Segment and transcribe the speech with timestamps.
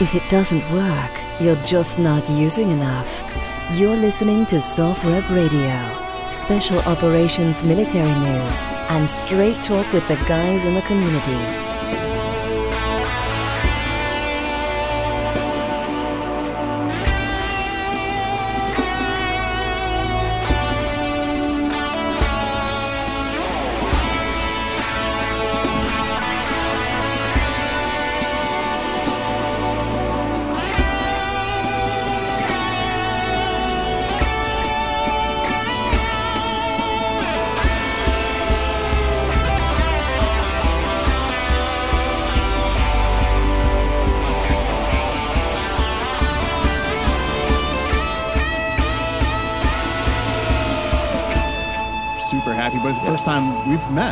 [0.00, 1.10] If it doesn't work,
[1.40, 3.20] you're just not using enough.
[3.72, 10.64] You're listening to SOFREP Radio, special operations military news, and straight talk with the guys
[10.64, 11.67] in the community.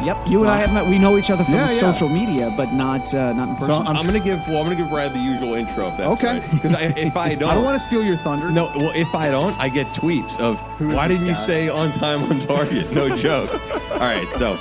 [0.07, 0.87] Yep, you and I have met.
[0.87, 1.81] We know each other from Yeah, yeah.
[1.81, 3.69] social media, but not uh, not in person.
[3.71, 5.89] So I'm, I'm gonna give well, I'm gonna give Brad the usual intro.
[5.89, 6.43] If that's Okay.
[6.53, 8.49] Because if I don't, I don't want to steal your thunder.
[8.49, 11.41] No, well, if I don't, I get tweets of Who is why this didn't you
[11.45, 12.93] say on time on target?
[12.93, 13.51] No joke.
[13.91, 14.57] All right, so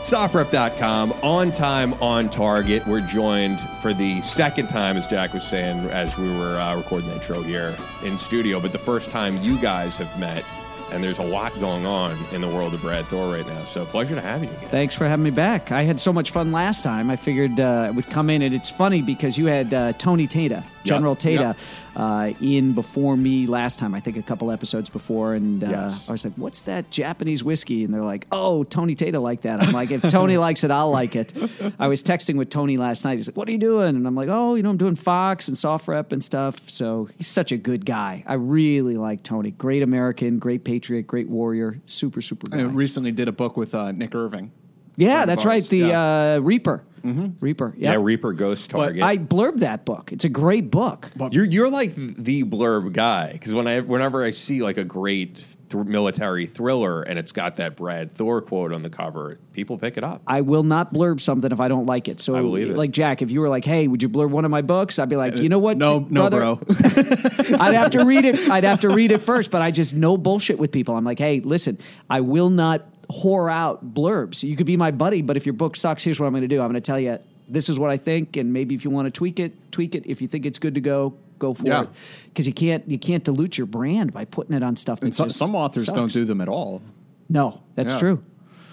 [0.00, 2.84] sofrep.com on time on target.
[2.86, 7.10] We're joined for the second time, as Jack was saying, as we were uh, recording
[7.10, 10.44] the intro here in studio, but the first time you guys have met.
[10.92, 13.64] And there's a lot going on in the world of Brad Thor right now.
[13.64, 14.64] So pleasure to have you again.
[14.66, 15.70] Thanks for having me back.
[15.70, 17.10] I had so much fun last time.
[17.10, 20.26] I figured uh, I would come in, and it's funny because you had uh, Tony
[20.26, 21.54] Tata, General Tata,
[21.96, 23.94] uh, in before me last time.
[23.94, 26.08] I think a couple episodes before, and uh, Yes.
[26.08, 29.62] I was like, "What's that Japanese whiskey?" And they're like, "Oh, Tony Tata like that."
[29.62, 31.32] I'm like, "If Tony likes it, I'll like it."
[31.78, 33.16] I was texting with Tony last night.
[33.16, 35.48] He's like, "What are you doing?" And I'm like, "Oh, you know, I'm doing Fox
[35.48, 38.24] and SOFREP and stuff." So he's such a good guy.
[38.26, 39.50] I really like Tony.
[39.50, 41.80] Great American, great patriot, great warrior.
[41.86, 42.60] Super, super guy.
[42.60, 44.52] I recently did a book with uh, Nick Irving.
[45.00, 45.64] Yeah, that's right.
[45.64, 46.34] The yeah.
[46.34, 46.84] uh, Reaper.
[47.02, 47.74] Reaper.
[47.76, 49.02] Yeah, Reaper Ghost Target.
[49.02, 50.12] I blurbed that book.
[50.12, 51.10] It's a great book.
[51.30, 55.36] You're you're like the blurb guy because when I whenever I see like a great
[55.70, 59.96] th- military thriller and it's got that Brad Thor quote on the cover, people pick
[59.96, 60.22] it up.
[60.26, 62.20] I will not blurb something if I don't like it.
[62.20, 62.76] So, I believe it.
[62.76, 65.08] like Jack, if you were like, "Hey, would you blurb one of my books?" I'd
[65.08, 65.78] be like, "You know what?
[65.78, 66.56] No, no, brother?
[66.56, 66.76] bro.
[67.58, 68.50] I'd have to read it.
[68.50, 69.50] I'd have to read it first.
[69.50, 70.96] But I just no bullshit with people.
[70.96, 71.78] I'm like, "Hey, listen,
[72.10, 74.42] I will not whore out blurbs.
[74.42, 76.48] You could be my buddy, but if your book sucks, here's what I'm going to
[76.48, 76.60] do.
[76.60, 79.06] I'm going to tell you this is what I think, and maybe if you want
[79.06, 80.04] to tweak it, tweak it.
[80.06, 81.82] If you think it's good to go, go for Yeah.
[81.82, 81.88] it.
[82.26, 85.00] Because you can't you can't dilute your brand by putting it on stuff.
[85.00, 85.96] That And so, just some authors sucks.
[85.96, 86.80] don't do them at all.
[87.28, 87.98] No, that's Yeah.
[87.98, 88.22] true.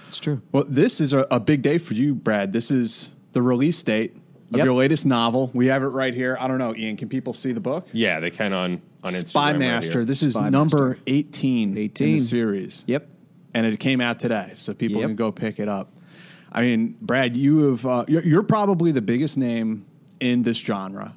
[0.08, 0.40] It's true.
[0.52, 2.52] Well, this is a, a big day for you, Brad.
[2.52, 4.14] This is the release date
[4.52, 4.64] of Yep.
[4.64, 5.50] your latest novel.
[5.52, 6.36] We have it right here.
[6.40, 6.96] I don't know, Ian.
[6.96, 7.86] Can people see the book?
[7.92, 9.26] Yeah, they can on on Instagram.
[9.28, 9.92] Spy right Master.
[9.92, 10.04] here.
[10.04, 11.02] this is Spy number Master.
[11.06, 12.84] 18, in the series.
[12.88, 13.08] Yep.
[13.54, 15.08] And it came out today, so people Yep.
[15.08, 15.88] can go pick it up.
[16.52, 19.84] I mean, Brad, you have uh, you're, you're probably the biggest name
[20.20, 21.14] in this genre.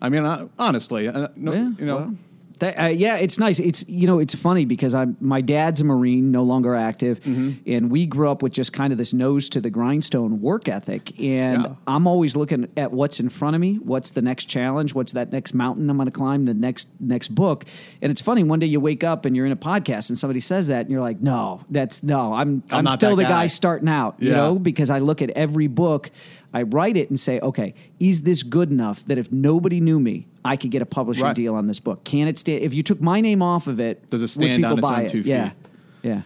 [0.00, 2.14] I mean, uh, honestly, uh, no, Yeah, you know, well,
[2.60, 3.58] that, uh, yeah, it's nice.
[3.58, 7.70] It's you know, it's funny because I'm my dad's a Marine, no longer active, Mm-hmm.
[7.70, 11.10] and we grew up with just kind of this nose to the grindstone work ethic.
[11.20, 11.74] And Yeah.
[11.86, 15.32] I'm always looking at what's in front of me, what's the next challenge, what's that
[15.32, 17.64] next mountain I'm going to climb, the next next book.
[18.00, 18.42] And it's funny.
[18.44, 20.90] One day you wake up and you're in a podcast and somebody says that, and
[20.90, 23.28] you're like, no, that's no, I'm I'm, not still the guy.
[23.28, 23.46] guy.
[23.48, 26.10] starting out, you know, because I look at every book,
[26.56, 30.26] I write it and say, okay, is this good enough that if nobody knew me,
[30.42, 31.36] I could get a publishing Right.
[31.36, 32.02] deal on this book?
[32.04, 32.62] Can it stand?
[32.62, 35.00] If you took my name off of it, Does it stand people on its own
[35.02, 35.08] it?
[35.10, 35.50] two Yeah,
[36.02, 36.22] yeah,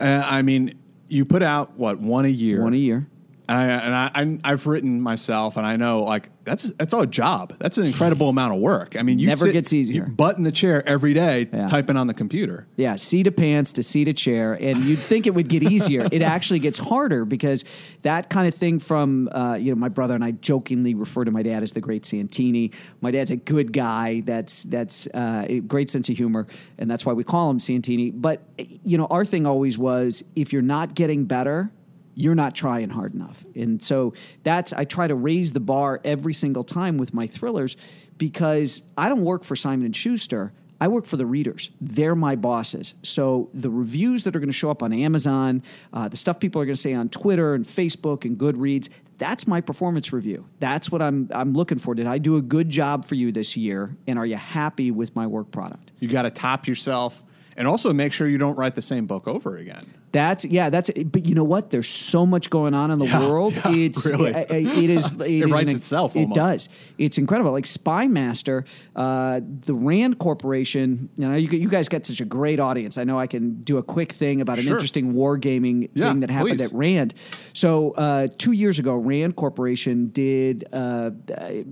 [0.00, 0.74] Uh, I mean,
[1.08, 3.06] you put out what one a year, one a year.
[3.48, 7.00] And, I, and I, I'm, I've written myself, and I know like that's that's all
[7.02, 7.54] a job.
[7.58, 8.94] That's an incredible amount of work.
[8.96, 10.04] I mean, you Never sit- gets easier.
[10.06, 11.66] You butt in the chair every day, Yeah.
[11.66, 12.66] typing on the computer.
[12.76, 16.06] Yeah, seat of pants to seat of chair, and you'd think it would get easier.
[16.12, 17.64] it actually gets harder because
[18.02, 18.78] that kind of thing.
[18.78, 21.80] From uh, you know, my brother and I jokingly refer to my dad as the
[21.80, 22.70] great Santini.
[23.00, 24.20] My dad's a good guy.
[24.20, 26.46] That's that's uh, a great sense of humor,
[26.78, 28.10] and that's why we call him Santini.
[28.10, 28.42] But
[28.84, 31.70] you know, our thing always was if you're not getting better.
[32.18, 33.44] You're not trying hard enough.
[33.54, 34.12] And so
[34.42, 37.76] that's, I try to raise the bar every single time with my thrillers
[38.18, 40.52] because I don't work for Simon and Schuster.
[40.80, 41.70] I work for the readers.
[41.80, 42.94] They're my bosses.
[43.04, 45.62] So the reviews that are going to show up on Amazon,
[45.92, 48.88] uh, the stuff people are going to say on Twitter and Facebook and Goodreads,
[49.18, 50.44] that's my performance review.
[50.58, 51.94] That's what I'm I'm looking for.
[51.94, 53.96] Did I do a good job for you this year?
[54.08, 55.92] And are you happy with my work product?
[56.00, 57.22] You got to top yourself,
[57.56, 59.86] and also make sure you don't write the same book over again.
[60.18, 60.68] That's yeah.
[60.68, 61.70] That's but you know what?
[61.70, 63.54] There's so much going on in the Yeah, world.
[63.54, 64.32] yeah, it's really.
[64.32, 65.12] it, it is.
[65.20, 66.68] It, is writes an- itself It does.
[66.98, 67.52] It's incredible.
[67.52, 68.66] Like Spymaster,
[68.96, 71.08] uh, the Rand Corporation.
[71.16, 72.98] You know, you, you guys got such a great audience.
[72.98, 74.74] I know I can do a quick thing about an Sure.
[74.74, 76.72] interesting wargaming Yeah, thing that happened please.
[76.72, 77.14] at Rand.
[77.52, 81.64] So uh, two years ago, Rand Corporation did uh, a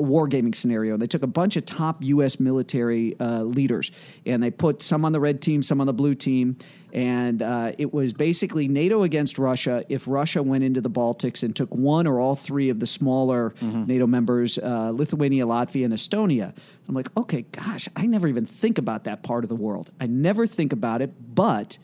[0.00, 0.96] wargaming scenario.
[0.96, 2.40] They took a bunch of top U.S.
[2.40, 3.90] military uh, leaders
[4.24, 6.56] and they put some on the red team, some on the blue team.
[6.92, 9.84] And uh, it was basically NATO against Russia.
[9.88, 13.54] If Russia went into the Baltics and took one or all three of the smaller
[13.60, 16.54] NATO members, uh, Lithuania, Latvia, and Estonia,
[16.88, 19.90] I'm like, okay, gosh, I never even think about that part of the world.
[20.00, 21.78] I never think about it, but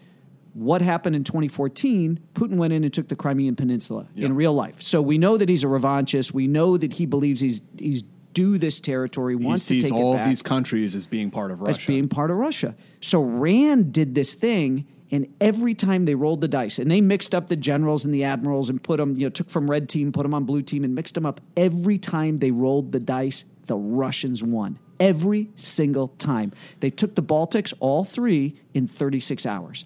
[0.55, 4.81] what happened in 2014, Putin went in and took the Crimean Peninsula in real life.
[4.81, 6.32] So we know that he's a revanchist.
[6.32, 9.93] We know that he believes he's he's due this territory, He wants to sees take
[9.93, 11.81] all it of back these countries as being part of Russia.
[11.81, 12.75] as being part of Russia.
[13.00, 17.35] So Rand did this thing, and every time they rolled the dice, and they mixed
[17.35, 20.12] up the generals and the admirals and put them, you know, took from red team,
[20.12, 21.41] put them on blue team, and mixed them up.
[21.56, 24.79] Every time they rolled the dice, the Russians won.
[24.99, 26.53] Every single time.
[26.81, 29.85] They took the Baltics, all three, in 36 hours.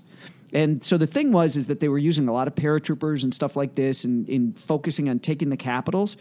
[0.53, 3.35] And so the thing was is that they were using a lot of paratroopers and
[3.35, 6.17] stuff like this and in focusing on taking the capitals.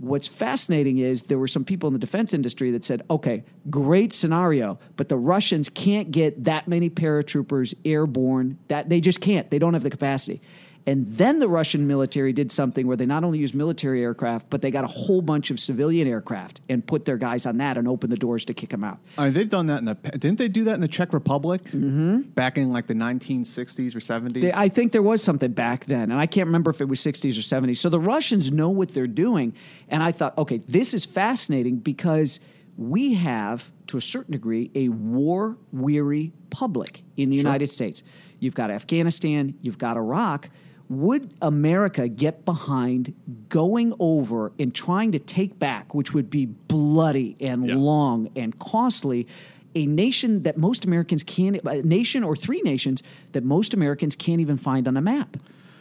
[0.00, 4.14] What's fascinating is there were some people in the defense industry that said, okay, great
[4.14, 8.58] scenario, but the Russians can't get that many paratroopers airborne.
[8.68, 9.50] That they just can't.
[9.50, 10.40] They don't have the capacity.
[10.86, 14.62] And then the Russian military did something where they not only used military aircraft, but
[14.62, 17.86] they got a whole bunch of civilian aircraft and put their guys on that and
[17.86, 18.98] opened the doors to kick them out.
[19.18, 19.94] I mean, they've done that in the.
[19.94, 22.20] Didn't they do that in the Czech Republic mm-hmm.
[22.30, 24.40] back in like the 1960s or 70s?
[24.40, 27.00] They- I think there was something back then, and I can't remember if it was
[27.00, 27.76] 60s or 70s.
[27.76, 29.54] So the Russians know what they're doing.
[29.88, 32.40] And I thought, okay, this is fascinating because
[32.76, 38.02] we have, to a certain degree, a war weary public in the United States.
[38.38, 40.48] You've got Afghanistan, you've got Iraq.
[40.90, 43.14] Would America get behind
[43.48, 47.76] going over and trying to take back, which would be bloody and Yeah.
[47.76, 49.28] long and costly,
[49.76, 54.40] a nation that most Americans can't, a nation or three nations that most Americans can't
[54.40, 55.36] even find on a map?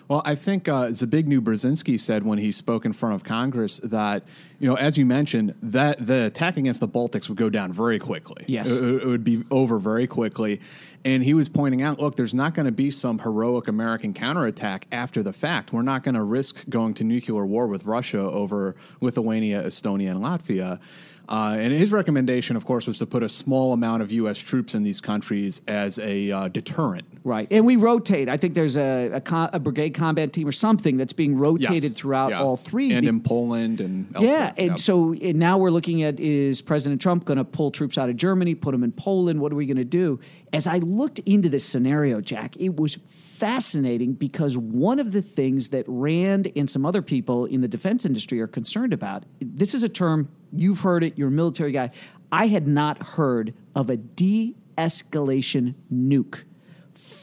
[0.09, 4.23] Well, I think uh, Zbigniew Brzezinski said when he spoke in front of Congress that,
[4.59, 7.99] you know, as you mentioned, that the attack against the Baltics would go down very
[7.99, 8.43] quickly.
[8.47, 8.71] Yes.
[8.71, 10.61] It, it would be over very quickly.
[11.05, 14.87] And he was pointing out, look, there's not going to be some heroic American counterattack
[14.91, 15.71] after the fact.
[15.71, 20.21] We're not going to risk going to nuclear war with Russia over Lithuania, Estonia, and
[20.21, 20.79] Latvia.
[21.29, 24.39] Uh, and his recommendation, of course, was to put a small amount of U.S.
[24.39, 27.05] troops in these countries as a uh, deterrent.
[27.23, 27.47] Right.
[27.51, 28.27] And we rotate.
[28.27, 31.83] I think there's a, a, co- a brigade combat team or something that's being rotated
[31.83, 31.91] Yes.
[31.91, 32.41] throughout Yeah.
[32.41, 32.91] all three.
[32.93, 34.79] And Be- in Poland and Yeah, and Yep.
[34.79, 38.17] so and now we're looking at is President Trump going to pull troops out of
[38.17, 39.39] Germany, put them in Poland?
[39.39, 40.19] What are we going to do?
[40.51, 45.67] As I looked into this scenario, Jack, it was fascinating because one of the things
[45.69, 49.25] that Rand and some other people in the defense industry are concerned about.
[49.39, 51.17] This is a term you've heard it.
[51.17, 51.91] You're a military guy.
[52.31, 56.43] I had not heard of a de-escalation nuke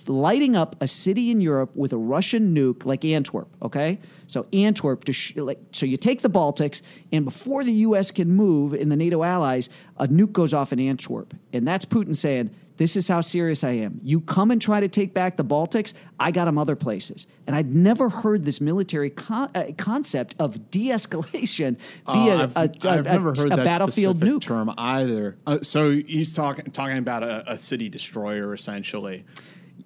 [0.08, 3.49] lighting up a city in Europe with a Russian nuke, like Antwerp.
[3.62, 6.82] Okay, so Antwerp to sh- like so you take the Baltics,
[7.12, 8.11] and before the U.S.
[8.11, 12.14] can move in the NATO allies, a nuke goes off in Antwerp, and that's Putin
[12.14, 12.50] saying.
[12.76, 14.00] This is how serious I am.
[14.02, 17.26] You come and try to take back the Baltics, I got them other places.
[17.46, 21.76] And I'd never heard this military con- uh, concept of de escalation
[22.06, 24.42] Uh, via I've, a, a- I've a- never heard that battlefield nuke.
[24.42, 25.37] term either.
[25.47, 29.25] Uh, so he's talking talking about a, a city destroyer essentially.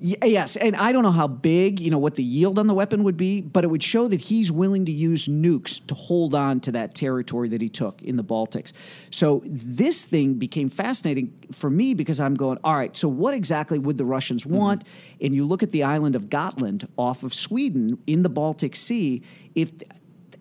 [0.02, 3.04] Yes, and I don't know how big, you know, what the yield on the weapon
[3.04, 6.61] would be, but it would show that he's willing to use nukes to hold on
[6.61, 8.73] to that territory that he took in the Baltics.
[9.11, 13.78] So this thing became fascinating for me because I'm going, all right, so what exactly
[13.78, 14.57] would the Russians mm-hmm.
[14.57, 14.85] want?
[15.21, 19.23] And you look at the island of Gotland off of Sweden in the Baltic Sea,
[19.54, 19.71] if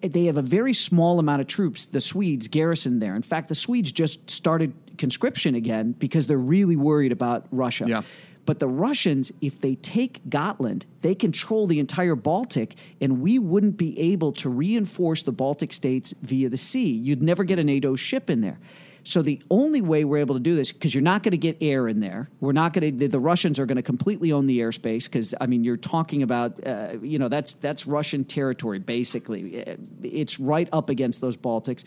[0.01, 3.13] they have a very small amount of troops, the Swedes garrisoned there.
[3.13, 7.85] In fact, the Swedes just started conscription again because they're really worried about Russia.
[7.87, 8.03] Yeah.
[8.49, 13.77] But the Russians, if they take Gotland, they control the entire Baltic, and we wouldn't
[13.77, 16.89] be able to reinforce the Baltic states via the sea.
[16.89, 18.57] You'd never get a NATO ship in there.
[19.03, 21.57] So the only way we're able to do this, because you're not going to get
[21.61, 23.07] air in there, we're not going to.
[23.07, 26.65] The, Russians are going to completely own the airspace, because I mean, you're talking about,
[26.65, 29.63] uh, you know, that's that's Russian territory basically.
[30.01, 31.83] It's right up against those Baltics,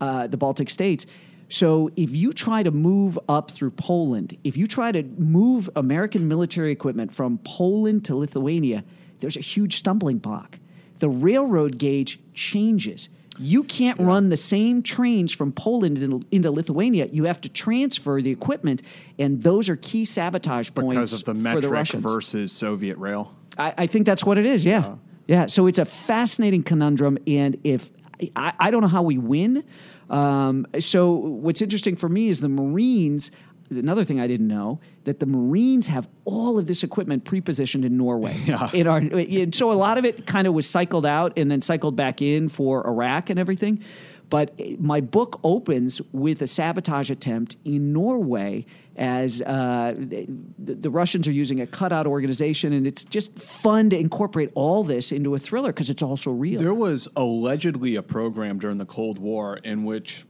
[0.00, 1.06] uh, the Baltic states.
[1.50, 6.28] So if you try to move up through Poland, if you try to move American
[6.28, 8.84] military equipment from Poland to Lithuania,
[9.18, 10.58] there's a huge stumbling block.
[11.00, 13.08] The railroad gauge changes.
[13.36, 17.08] You can't run the same trains from Poland into, into Lithuania.
[17.10, 18.82] You have to transfer the equipment,
[19.18, 22.02] and those are key sabotage points Because of the for the metric Russians.
[22.02, 23.34] versus Soviet rail.
[23.56, 24.66] I, I think that's what it is.
[24.66, 25.46] Yeah, yeah.
[25.46, 27.90] So it's a fascinating conundrum, and if
[28.36, 29.64] I, I don't know how we win.
[30.10, 33.30] Um, so what's interesting for me is the Marines.
[33.70, 37.96] Another thing I didn't know that the Marines have all of this equipment pre-positioned in
[37.96, 38.36] Norway.
[38.44, 38.68] Yeah.
[38.72, 41.60] In our, and so a lot of it kind of was cycled out and then
[41.60, 43.82] cycled back in for Iraq and everything.
[44.30, 48.64] But my book opens with a sabotage attempt in Norway
[48.96, 50.26] as uh, the,
[50.58, 55.10] the Russians are using a cutout organization, and it's just fun to incorporate all this
[55.10, 56.60] into a thriller because it's also real.
[56.60, 60.24] There was allegedly a program during the Cold War in which.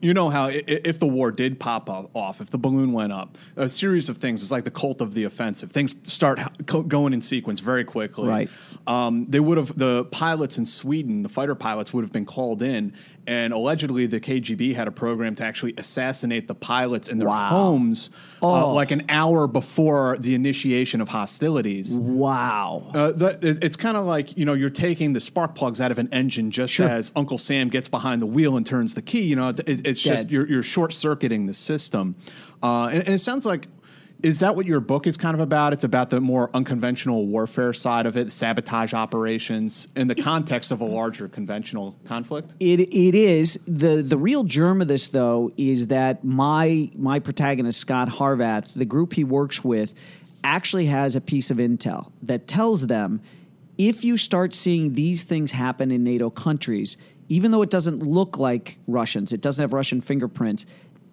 [0.00, 3.68] You know how if the war did pop off, if the balloon went up, a
[3.68, 4.40] series of things.
[4.40, 5.72] It's like the cult of the offensive.
[5.72, 8.28] Things start going in sequence very quickly.
[8.28, 8.50] Right.
[8.86, 12.62] Um, they would have the pilots in Sweden, the fighter pilots would have been called
[12.62, 12.92] in,
[13.26, 17.48] and allegedly the KGB had a program to actually assassinate the pilots in their Wow.
[17.50, 18.10] homes,
[18.42, 18.72] uh, Oh.
[18.74, 21.98] like an hour before the initiation of hostilities.
[22.00, 22.90] wow.
[22.94, 25.92] Uh, that, it- it's kind of like you know you're taking the spark plugs out
[25.92, 26.88] of an engine just Sure.
[26.88, 29.20] as Uncle Sam gets behind the wheel and turns the key.
[29.22, 32.14] You know, it, it's just you're, you're short circuiting the system,
[32.62, 33.68] uh, and, and it sounds like.
[34.22, 35.72] Is that what your book is kind of about?
[35.72, 40.80] It's about the more unconventional warfare side of it, sabotage operations, in the context of
[40.80, 42.54] a larger conventional conflict.
[42.60, 47.80] It it is the the real germ of this though is that my my protagonist
[47.80, 49.94] Scot Harvath, the group he works with,
[50.44, 53.20] actually has a piece of intel that tells them
[53.78, 56.96] if you start seeing these things happen in NATO countries,
[57.28, 60.66] even though it doesn't look like Russians, it doesn't have Russian fingerprints,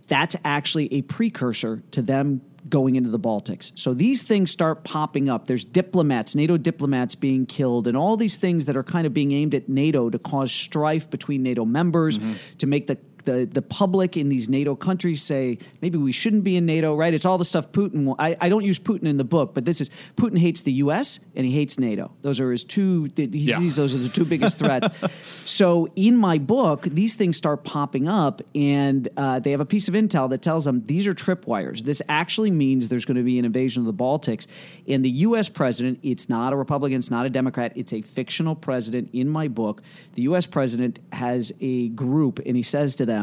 [0.08, 3.72] that's actually a precursor to them going into the Baltics.
[3.76, 5.48] So these things start popping up.
[5.48, 9.32] There's diplomats, NATO diplomats being killed, and all these things that are kind of being
[9.32, 12.34] aimed at NATO to cause strife between NATO members, mm-hmm.
[12.60, 12.98] to make the
[13.28, 17.14] the, the public in these NATO countries say maybe we shouldn't be in NATO, right?
[17.14, 18.16] It's all the stuff Putin.
[18.18, 21.20] I, I don't use Putin in the book, but this is Putin hates the U.S.
[21.36, 22.12] and he hates NATO.
[22.22, 23.12] Those are his two.
[23.16, 23.58] He Yeah.
[23.60, 24.88] sees those are the two biggest threats.
[25.46, 29.88] so in my book, these things start popping up, and uh, they have a piece
[29.90, 31.82] of intel that tells them these are tripwires.
[31.84, 34.48] This actually means there's going to be an invasion of the Baltics.
[34.88, 35.50] And the U.S.
[35.50, 39.10] president, it's not a Republican, it's not a Democrat, it's a fictional president.
[39.12, 39.82] In my book,
[40.16, 40.46] the U.S.
[40.46, 43.17] president has a group, and he says to them.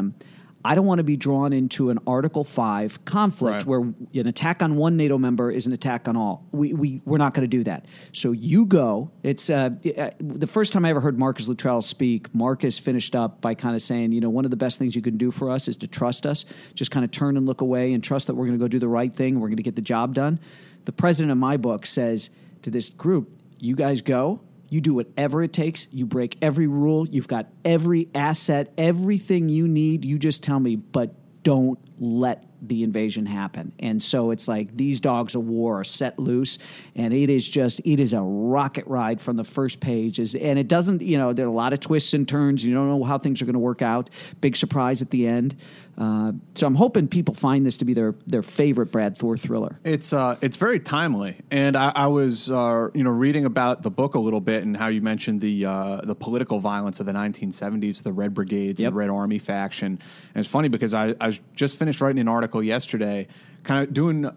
[0.67, 3.65] I don't want to be drawn into an Article 5 conflict Right.
[3.67, 6.47] where an attack on one NATO member is an attack on all.
[6.51, 7.85] We, we, we're not going to do that.
[8.13, 9.11] So you go.
[9.21, 12.33] It's uh, uh, the first time I ever heard Marcus Luttrell speak.
[12.33, 15.03] Marcus finished up by kind of saying, you know, one of the best things you
[15.03, 16.45] can do for us is to trust us.
[16.73, 18.79] Just kind of turn and look away and trust that we're going to go do
[18.79, 19.39] the right thing.
[19.39, 20.39] We're going to get the job done.
[20.85, 22.31] The president of my book says
[22.63, 24.41] to this group, you guys go.
[24.75, 25.87] You do whatever it takes.
[25.89, 27.07] You break every rule.
[27.07, 30.03] You've got every asset, everything you need.
[30.03, 33.71] You just tell me, but don't let the invasion happen.
[33.79, 36.57] And so it's like these dogs of war are set loose,
[36.93, 40.19] and it is just it is a rocket ride from the first page.
[40.19, 42.65] Is and it doesn't you know there are a lot of twists and turns.
[42.65, 44.09] You don't know how things are going to work out.
[44.41, 45.55] Big surprise at the end.
[45.97, 49.79] Uh, so I'm hoping people find this to be their their favorite Brad Thor thriller.
[49.85, 53.89] It's uh, it's very timely, and I, I was uh, you know reading about the
[53.89, 57.13] book a little bit and how you mentioned the uh, the political violence of the
[57.13, 58.87] 1970s with the Red Brigades Yep.
[58.89, 59.87] and the Red Army faction.
[60.33, 63.27] And it's funny because I, I just finished writing an article yesterday,
[63.63, 64.25] kind of doing.
[64.25, 64.31] I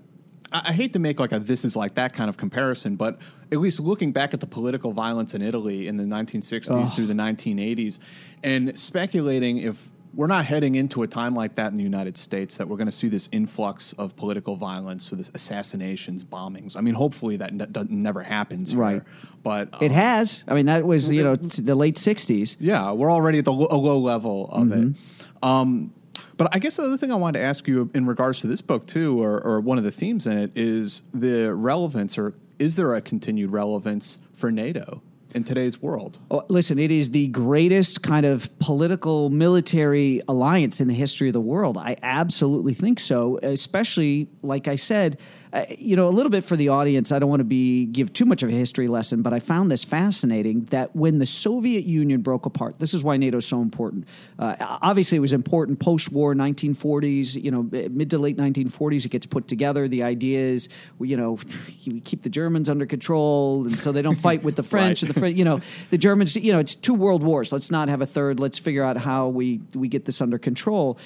[0.52, 3.18] I hate to make like a this is like that kind of comparison, but
[3.50, 7.14] at least looking back at the political violence in Italy in the 1960s through the
[7.14, 7.98] 1980s,
[8.44, 12.56] and speculating if we're not heading into a time like that in the United States
[12.56, 16.76] that we're going to see this influx of political violence with this assassinations, bombings.
[16.76, 18.80] I mean, hopefully that ne- never happens, here.
[18.80, 19.02] Right.
[19.42, 20.44] But It um, has.
[20.48, 22.56] I mean, that was you know t- the late '60s.
[22.58, 24.94] yeah, we're already at the lo- a low level of it.
[25.42, 25.92] Um,
[26.36, 28.60] but I guess the other thing I wanted to ask you in regards to this
[28.60, 32.74] book too, or, or one of the themes in it, is the relevance, or is
[32.76, 35.02] there a continued relevance for NATO
[35.34, 36.18] in today's world?
[36.30, 41.32] Oh, listen, it is the greatest kind of political military alliance in the history of
[41.32, 41.76] the world.
[41.76, 45.18] I absolutely think so, especially like I said,
[45.52, 47.10] uh, you know, a little bit for the audience.
[47.12, 49.70] I don't want to be give too much of a history lesson, but I found
[49.70, 53.60] this fascinating that when the Soviet Union broke apart, this is why NATO is so
[53.62, 54.06] important.
[54.38, 59.04] Uh, obviously, it was important post-war 1940s, you know, mid to late 1940s.
[59.04, 59.88] It gets put together.
[59.88, 60.68] The idea is,
[61.00, 61.38] you know,
[61.86, 65.10] we keep the Germans under control, and so they don't fight with the French Right.
[65.10, 65.36] or the French.
[65.38, 66.36] You know, the Germans.
[66.36, 67.52] You know, it's two world wars.
[67.52, 68.38] Let's not have a third.
[68.38, 70.98] Let's figure out how we we get this under control.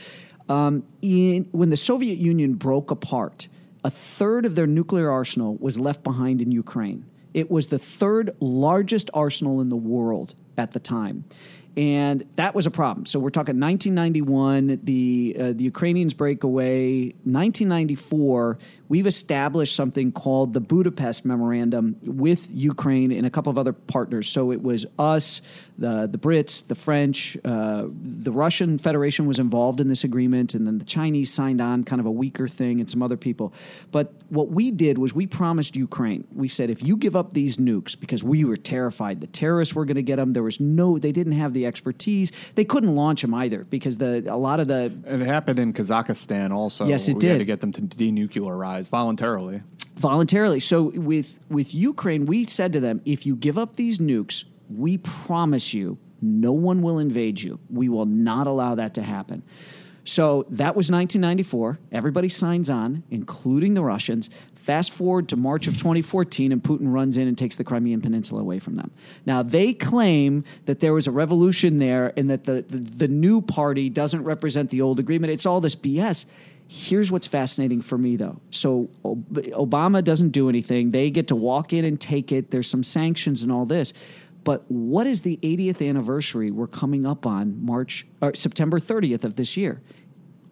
[0.48, 3.48] Um, in, when the Soviet Union broke apart,
[3.84, 7.04] a third of their nuclear arsenal was left behind in Ukraine.
[7.34, 11.24] It was the third largest arsenal in the world at the time.
[11.74, 13.06] and that was a problem.
[13.06, 14.80] So we're talking 1991.
[14.84, 17.14] The uh, the Ukrainians break away.
[17.24, 18.58] 1994.
[18.92, 24.28] We've established something called the Budapest Memorandum with Ukraine and a couple of other partners.
[24.28, 25.40] So it was us,
[25.78, 30.66] the the Brits, the French, uh, the Russian Federation was involved in this agreement, and
[30.66, 33.54] then the Chinese signed on, kind of a weaker thing, and some other people.
[33.92, 36.26] But what we did was we promised Ukraine.
[36.30, 39.86] We said if you give up these nukes, because we were terrified the terrorists were
[39.86, 40.34] going to get them.
[40.34, 42.30] There was no, they didn't have the expertise.
[42.56, 46.50] They couldn't launch them either because the a lot of the It happened in Kazakhstan
[46.50, 46.86] also.
[46.86, 47.38] Yes, it we had did.
[47.38, 49.62] to get them to denuclearize voluntarily.
[49.96, 50.60] voluntarily.
[50.60, 54.98] So with with Ukraine, we said to them, if you give up these nukes, we
[54.98, 57.58] promise you, no one will invade you.
[57.68, 59.42] We will not allow that to happen.
[60.04, 61.78] So that was 1994.
[61.92, 64.30] Everybody signs on, including the Russians.
[64.54, 68.40] Fast forward to March of 2014, and Putin runs in and takes the Crimean Peninsula
[68.40, 68.92] away from them.
[69.26, 73.40] Now, they claim that there was a revolution there and that the, the, the new
[73.40, 75.32] party doesn't represent the old agreement.
[75.32, 76.26] It's all this BS.
[76.68, 78.40] Here's what's fascinating for me, though.
[78.50, 80.90] So Obama doesn't do anything.
[80.90, 82.50] They get to walk in and take it.
[82.50, 83.92] There's some sanctions and all this.
[84.44, 89.36] But what is the 80th anniversary we're coming up on March or September 30th of
[89.36, 89.82] this year?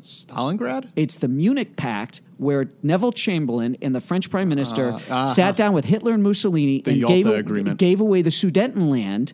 [0.02, 0.90] Stalingrad?
[0.97, 5.29] It's the Munich Pact where Neville Chamberlain and the French Prime Minister uh-huh.
[5.29, 7.79] sat down with Hitler and Mussolini The and Yalta gave, Agreement.
[7.79, 9.33] gave away the Sudetenland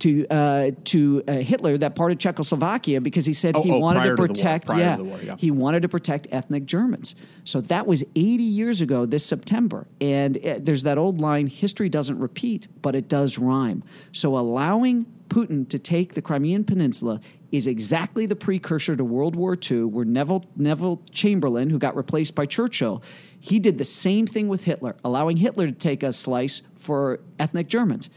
[0.00, 3.78] to uh, to uh, Hitler, that part of Czechoslovakia, because he said Oh, he oh,
[3.78, 4.68] wanted to to war, protect.
[4.68, 5.36] to yeah, war, yeah.
[5.38, 7.14] he wanted to protect ethnic Germans.
[7.44, 9.86] So that was 80 years ago this September.
[10.00, 13.82] And uh, there's that old line: history doesn't repeat, but it does rhyme.
[14.12, 17.20] So allowing Putin to take the Crimean Peninsula
[17.52, 22.34] is exactly the precursor to World War II, where Neville, Neville Chamberlain, who got replaced
[22.34, 23.02] by Churchill,
[23.38, 27.68] he did the same thing with Hitler, allowing Hitler to take a slice for ethnic
[27.68, 28.10] Germans.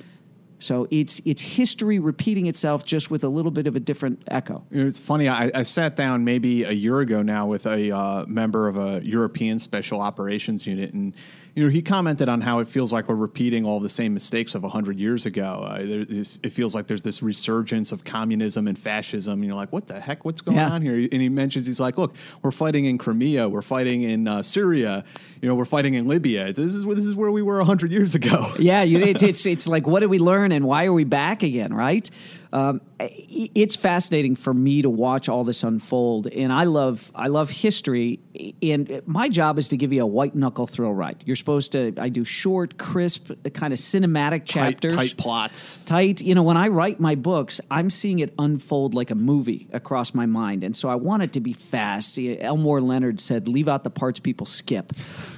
[0.64, 4.64] So it's it's history repeating itself just with a little bit of a different echo.
[4.72, 5.28] It's funny.
[5.28, 9.02] I, I sat down maybe a year ago now with a uh, member of a
[9.04, 11.14] European Special Operations Unit, and
[11.56, 14.56] you know he commented on how it feels like we're repeating all the same mistakes
[14.56, 15.66] of hundred years ago.
[15.70, 19.34] Uh, there is, it feels like there's this resurgence of communism and fascism.
[19.34, 20.26] And you're like, what the heck?
[20.26, 20.70] What's going Yeah.
[20.72, 20.96] on here?
[20.96, 25.04] And he mentions he's like, look, we're fighting in Crimea, we're fighting in uh, Syria,
[25.42, 26.54] you know, we're fighting in Libya.
[26.54, 28.52] This is this is where we were hundred years ago.
[28.60, 31.44] Yeah, you, it, it's it's like what did we learn and why are we back
[31.44, 32.10] again, right?
[32.54, 37.50] Um, it's fascinating for me to watch all this unfold, and I love I love
[37.50, 38.20] history.
[38.62, 41.24] And my job is to give you a white knuckle thrill ride.
[41.26, 41.94] You're supposed to.
[41.98, 44.94] I do short, crisp, kind of cinematic chapters.
[44.96, 45.78] tight plots.
[45.86, 46.22] tight.
[46.22, 50.14] You know, when I write my books, I'm seeing it unfold like a movie across
[50.16, 52.18] my mind, and so I want it to be fast.
[52.20, 54.94] Elmore Leonard said, "Leave out the parts people skip."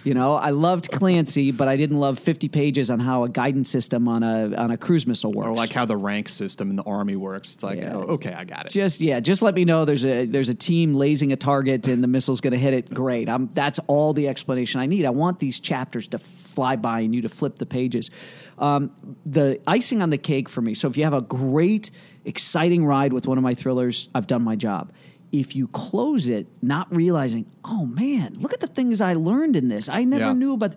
[0.05, 3.69] You know, I loved Clancy, but I didn't love 50 pages on how a guidance
[3.69, 5.47] system on a on a cruise missile works.
[5.47, 7.55] Or like how the rank system in the army works.
[7.55, 7.95] It's like, Yeah.
[7.95, 8.71] oh, okay, I got it.
[8.71, 12.01] just yeah, just let me know there's a there's a team lasing a target and
[12.03, 12.84] the missile's going to hit it.
[12.93, 15.05] Great, I'm, that's all the explanation I need.
[15.05, 18.09] I want these chapters to fly by and you to flip the pages.
[18.57, 18.91] Um,
[19.25, 20.73] the icing on the cake for me.
[20.73, 21.91] So if you have a great,
[22.23, 24.91] exciting ride with one of my thrillers, I've done my job.
[25.31, 29.67] If you close it, not realizing, oh man, look at the things I learned in
[29.67, 29.89] this.
[29.89, 30.33] I never Yeah.
[30.33, 30.75] knew about.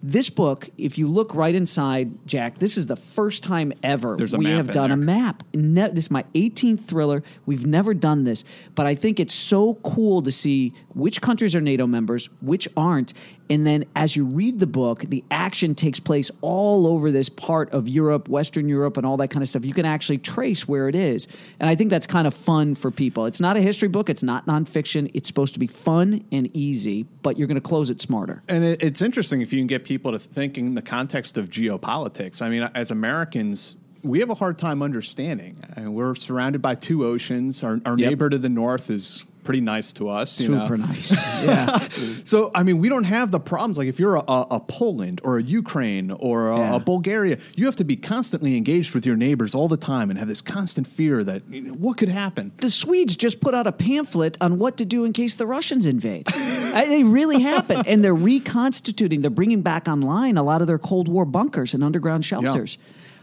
[0.00, 4.32] This book, if you look right inside, Jack, this is the first time ever There's
[4.32, 5.42] a we map have in done a map.
[5.52, 7.24] Ne- this is my 18th thriller.
[7.46, 8.44] We've never done this,
[8.76, 13.12] but I think it's so cool to see which countries are NATO members, which aren't.
[13.50, 17.72] And then as you read the book, the action takes place all over this part
[17.72, 19.64] of Europe, Western Europe, and all that kind of stuff.
[19.64, 21.26] You can actually trace where it is.
[21.58, 23.26] And I think that's kind of fun for people.
[23.26, 25.10] It's not a history book, it's not nonfiction.
[25.14, 28.42] It's supposed to be fun and easy, but you're going to close it smarter.
[28.48, 31.48] And it, it's interesting if you can get people to think in the context of
[31.48, 32.42] geopolitics.
[32.42, 35.56] I mean, as Americans, we have a hard time understanding.
[35.76, 37.64] And we're surrounded by two oceans.
[37.64, 38.10] Our, our Yep.
[38.10, 40.38] neighbor to the north is pretty nice to us.
[40.38, 40.60] you know.
[40.64, 41.10] Super nice.
[41.42, 41.88] Yeah.
[42.24, 43.78] So, I mean, we don't have the problems.
[43.78, 44.22] Like, if you're a,
[44.58, 46.76] a, Poland or a Ukraine or a, Yeah.
[46.76, 50.18] a Bulgaria, you have to be constantly engaged with your neighbors all the time and
[50.18, 52.52] have this constant fear that you know, what could happen.
[52.58, 55.86] the Swedes just put out a pamphlet on what to do in case the Russians
[55.86, 56.26] invade.
[56.26, 59.22] They really happen, and they're reconstituting.
[59.22, 62.76] They're bringing back online a lot of their Cold War bunkers and underground shelters.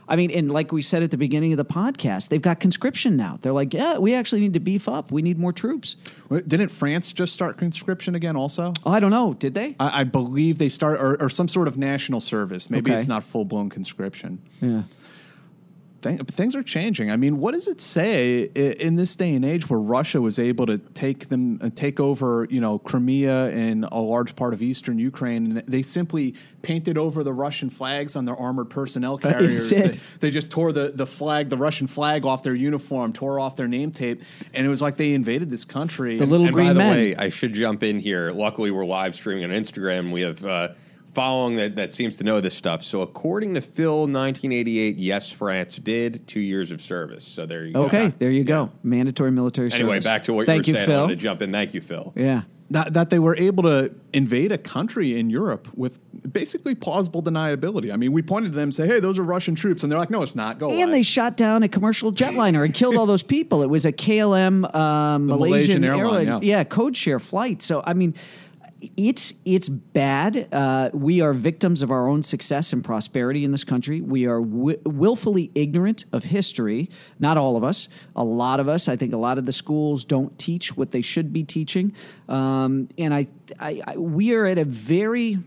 [0.08, 3.16] I mean, and like we said at the beginning of the podcast, they've got conscription
[3.16, 3.38] now.
[3.42, 5.12] They're like, yeah, we actually need to beef up.
[5.12, 5.96] We need more troops.
[6.30, 8.74] Didn't France just start conscription again, also?
[8.86, 9.34] Oh, I don't know.
[9.34, 9.76] Did they?
[9.80, 12.70] I, I believe they start, or, or some sort of national service.
[12.70, 13.00] Maybe Okay.
[13.00, 14.40] it's not full blown conscription.
[14.62, 14.84] Yeah.
[16.06, 17.10] Thing, things are changing.
[17.10, 20.68] I mean, what does it say in this day and age where Russia was able
[20.68, 25.00] to take them, uh, take over, you know, Crimea and a large part of eastern
[25.00, 29.72] Ukraine, and they simply painted over the Russian flags on their armored personnel carriers.
[29.72, 33.56] They, they just tore the, the flag, the Russian flag, off their uniform, tore off
[33.56, 34.22] their name tape,
[34.54, 36.20] and it was like they invaded this country.
[36.20, 36.92] The little and green by the men.
[36.92, 38.32] way, I should jump in here.
[38.32, 40.12] Luckily, we're live streaming on Instagram.
[40.12, 40.68] We have uh,
[41.16, 42.84] following that that seems to know this stuff.
[42.84, 47.26] So, according to Phil, 1988, yes, France did two years of service.
[47.26, 47.84] So there you go.
[47.86, 48.70] Okay, there you go.
[48.84, 49.82] Mandatory military service.
[49.82, 50.90] Anyway, back to what Thank you you, were saying.
[50.90, 51.02] I Phil.
[51.02, 51.52] wanted to jump in.
[51.52, 52.14] Thank you, Phil.
[52.16, 52.42] Yeah.
[52.72, 56.00] that, that they were able to invade a country in Europe with
[56.32, 57.94] basically plausible deniability.
[57.94, 60.00] I mean, we pointed to them and say, "Hey, those are Russian troops," and they're
[60.00, 60.58] like, "No, it's not.
[60.58, 63.62] Go And away." they shot down a commercial jetliner and killed all those people.
[63.62, 66.64] It was a KLM um, Malaysian, Malaysian airline, airline, yeah.
[66.64, 67.62] code share flight.
[67.62, 68.16] So I mean,
[68.98, 70.48] it's it's bad.
[70.54, 74.02] Uh, we are victims of our own success and prosperity in this country.
[74.02, 76.90] We are wi- willfully ignorant of history.
[77.20, 77.88] Not all of us.
[78.16, 78.88] A lot of us.
[78.88, 81.94] I think a lot of the schools don't teach what they should be teaching.
[82.28, 83.28] Um, and I,
[83.60, 85.40] I, I, we are at a very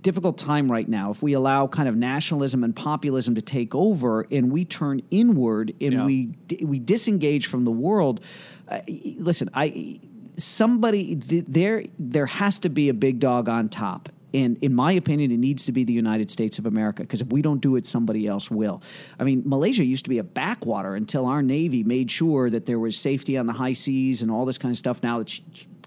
[0.00, 4.22] difficult time right now if we allow kind of nationalism and populism to take over
[4.30, 6.06] and we turn inward and Yeah.
[6.06, 8.20] we we disengage from the world
[8.68, 8.80] uh,
[9.18, 9.98] listen i
[10.36, 14.92] somebody th- there there has to be a big dog on top and in my
[14.92, 17.76] opinion, it needs to be the United States of America because if we don't do
[17.76, 18.82] it, somebody else will.
[19.18, 22.78] I mean, Malaysia used to be a backwater until our Navy made sure that there
[22.78, 25.02] was safety on the high seas and all this kind of stuff.
[25.02, 25.40] Now it's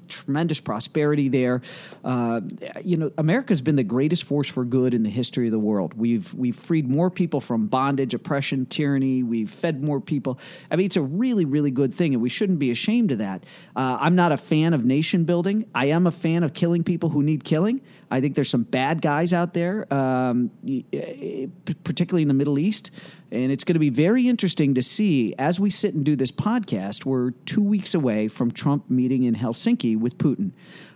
[0.08, 1.62] tremendous prosperity there.
[2.04, 2.41] Uh,
[2.84, 5.94] you know, America's been the greatest force for good in the history of the world.
[5.94, 9.24] We've we've freed more people from bondage, oppression, tyranny.
[9.24, 10.39] We've fed more people.
[10.70, 13.44] I mean, it's a really really good thing, and we shouldn't be ashamed of that.
[13.76, 15.65] Uh, I'm not a fan of nation building.
[15.74, 17.82] I am a fan of killing people who need killing.
[18.12, 21.48] I think there's some bad guys out there, um, eh,
[21.84, 22.91] particularly in the Middle East.
[23.36, 26.32] And it's going to be very interesting to see as we sit and do this
[26.32, 27.04] podcast.
[27.04, 30.52] We're two weeks away from Trump meeting in Helsinki with Putin.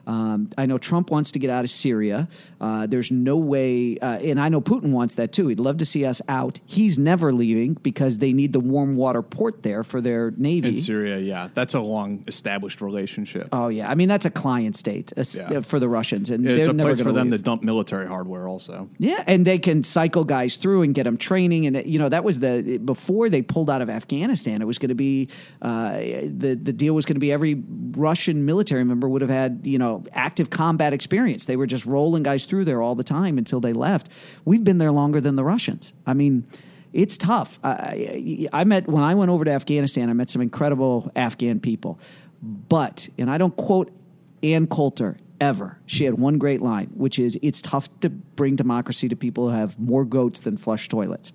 [0.09, 2.27] Um, I know Trump wants to get out of Syria.
[2.59, 5.47] Uh, there's no way, uh, and I know Putin wants that too.
[5.49, 6.59] He'd love to see us out.
[6.65, 10.69] He's never leaving because they need the warm water port there for their navy.
[10.69, 13.49] in Syria, yeah, that's a long established relationship.
[13.53, 15.59] Oh yeah, I mean that's a client state a Yeah.
[15.61, 17.39] for the Russians, and it's they're a never place for them leave.
[17.41, 18.89] to dump military hardware, also.
[18.97, 22.23] Yeah, and they can cycle guys through and get them training, and you know that
[22.23, 24.61] was the before they pulled out of Afghanistan.
[24.61, 25.29] It was going to be
[25.61, 29.61] uh, the the deal was going to be every Russian military member would have had
[29.65, 31.45] you know active combat experience.
[31.45, 34.09] They were just rolling guys through there all the time until they left.
[34.45, 35.93] We've been there longer than the Russians.
[36.05, 36.47] I mean.
[36.91, 37.59] It's tough.
[37.63, 40.09] I, I, met when I went over to Afghanistan.
[40.09, 41.99] I met some incredible Afghan people,
[42.41, 43.91] but and I don't quote
[44.41, 45.77] Ann Coulter ever.
[45.85, 49.55] She had one great line, which is it's tough to bring democracy to people who
[49.55, 51.31] have more goats than flush toilets.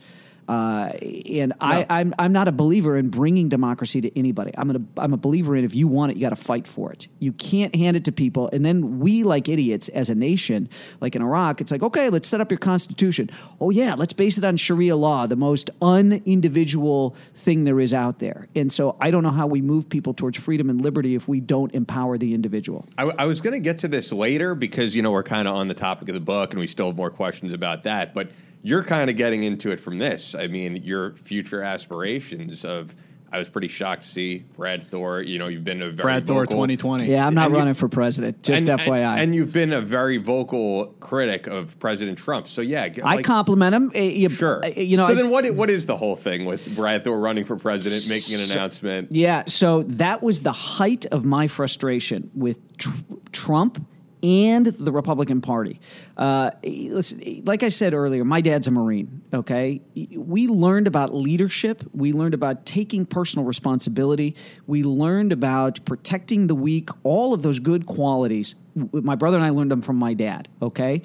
[0.48, 0.92] Uh,
[1.28, 4.52] and I, I'm I'm not a believer in bringing democracy to anybody.
[4.56, 6.92] I'm a I'm a believer in if you want it, you got to fight for
[6.92, 7.08] it.
[7.18, 10.68] You can't hand it to people, and then we like idiots as a nation,
[11.00, 11.60] like in Iraq.
[11.60, 13.30] It's like okay, let's set up your constitution.
[13.60, 18.18] Oh yeah, let's base it on Sharia law, the most unindividual thing there is out
[18.18, 18.48] there.
[18.54, 21.40] And so I don't know how we move people towards freedom and liberty if we
[21.40, 22.86] don't empower the individual.
[22.98, 25.54] I, I was going to get to this later because you know we're kind of
[25.54, 28.12] on the topic of the book and we still have more questions about that.
[28.12, 28.30] But
[28.64, 30.34] you're kind of getting into it from this.
[30.34, 32.96] I mean, your future aspirations of.
[33.32, 35.20] I was pretty shocked to see Brad Thor.
[35.20, 37.06] You know, you've been a very Brad Thor, 2020.
[37.10, 38.44] Yeah, I'm not And you- running for president.
[38.44, 39.10] Just and, FYI.
[39.14, 42.46] And, and you've been a very vocal critic of President Trump.
[42.46, 43.90] So yeah, g- I like- compliment him.
[43.92, 44.64] Uh, you, Sure.
[44.64, 47.18] uh, You know, So I- then, what what is the whole thing with Brad Thor
[47.18, 49.08] running for president, making an announcement?
[49.10, 52.90] Yeah, so that was the height of my frustration with tr-
[53.32, 53.84] Trump
[54.24, 55.78] and the Republican Party.
[56.16, 59.20] Uh, listen, like I said earlier, my dad's a Marine.
[59.34, 61.84] Okay, we learned about leadership.
[61.92, 64.34] We learned about taking personal responsibility.
[64.66, 66.88] We learned about protecting the weak.
[67.02, 68.54] All of those good qualities.
[68.74, 70.48] My brother and I learned them from my dad.
[70.62, 71.02] Okay,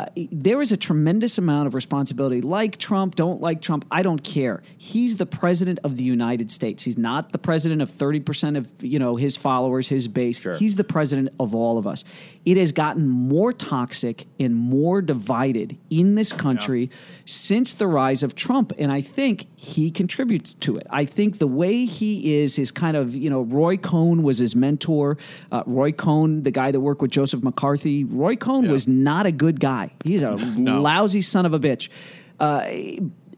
[0.00, 2.40] uh, there is a tremendous amount of responsibility.
[2.40, 4.62] Like Trump, don't like Trump, I don't care.
[4.78, 6.82] He's the president of the United States.
[6.82, 10.40] He's not the president of thirty percent of you know his followers, his base.
[10.40, 10.54] Sure.
[10.56, 12.04] He's the president of all of us.
[12.44, 16.90] It has gotten more toxic and more divided in this country
[17.26, 20.86] since the rise of Trump, and I think he contributes to it.
[20.90, 24.56] I think the way he is, his kind of you know, Roy Cohn was his
[24.56, 25.18] mentor.
[25.52, 28.72] Uh, Roy Cohn, the guy that worked with Joseph McCarthy, Roy Cohn Yeah.
[28.72, 29.89] was not a good guy.
[30.04, 31.88] He's a lousy son of a bitch.
[32.38, 32.64] Uh,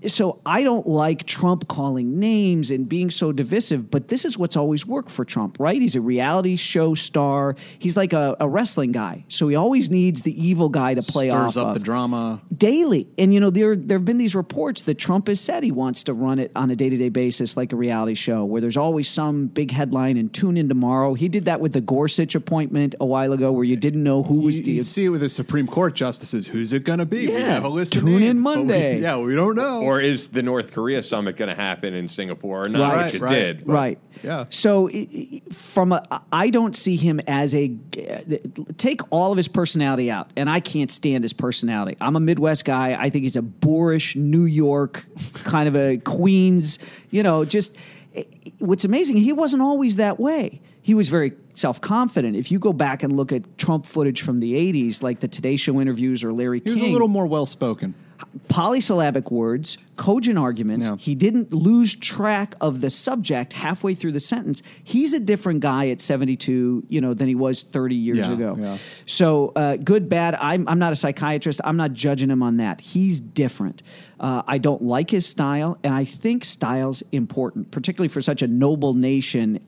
[0.08, 4.56] so I don't like Trump calling names and being so divisive, but this is what's
[4.56, 5.80] always worked for Trump, right?
[5.80, 7.54] He's a reality show star.
[7.78, 11.30] He's like a, a wrestling guy, so he always needs the evil guy to play
[11.30, 11.52] off.
[11.52, 12.40] Stirs off up of the drama.
[12.56, 13.06] daily.
[13.18, 16.04] And you know, there there have been these reports that Trump has said he wants
[16.04, 18.76] to run it on a day to day basis like a reality show, where there's
[18.76, 21.14] always some big headline and tune in tomorrow.
[21.14, 24.36] He did that with the Gorsuch appointment a while ago, where you didn't know who
[24.40, 26.46] was You, the you see it with the Supreme Court justices.
[26.48, 27.26] Who's it going to be?
[27.28, 27.54] We Yeah.
[27.54, 27.96] have a list.
[27.96, 29.00] of Tune in names, but we- Monday.
[29.02, 29.82] yeah, we don't know.
[29.82, 32.92] Or is the North Korea summit going to happen in Singapore or not?
[32.94, 33.34] Right, which it right.
[33.34, 33.66] did.
[33.68, 33.98] Right.
[34.22, 34.44] Yeah.
[34.50, 37.68] So i- i- from a, I don't see him as a
[38.78, 41.96] take all of his personality out, and I can't stand his personality.
[42.00, 42.96] I'm a Midwest guy.
[42.98, 45.04] I think he's a boorish New York
[45.44, 46.78] kind of a Queens.
[47.10, 47.74] You know, just
[48.58, 49.16] what's amazing.
[49.16, 50.60] He wasn't always that way.
[50.84, 52.34] He was very self confident.
[52.36, 55.56] If you go back and look at Trump footage from the '80s, like the Today
[55.56, 57.94] Show interviews or Larry he was a little more well spoken.
[58.48, 60.86] Polysyllabic words, cogent arguments.
[60.86, 60.96] Yeah.
[60.98, 64.62] He didn't lose track of the subject halfway through the sentence.
[64.82, 68.56] He's a different guy at 72, you know, than he was 30 years Yeah, ago.
[68.58, 68.78] yeah.
[69.06, 70.34] So, uh, good, bad.
[70.36, 71.60] I'm, I'm not a psychiatrist.
[71.64, 72.80] I'm not judging him on that.
[72.80, 73.82] He's different.
[74.18, 78.46] Uh, I don't like his style, and I think style's important, particularly for such a
[78.46, 79.60] noble nation.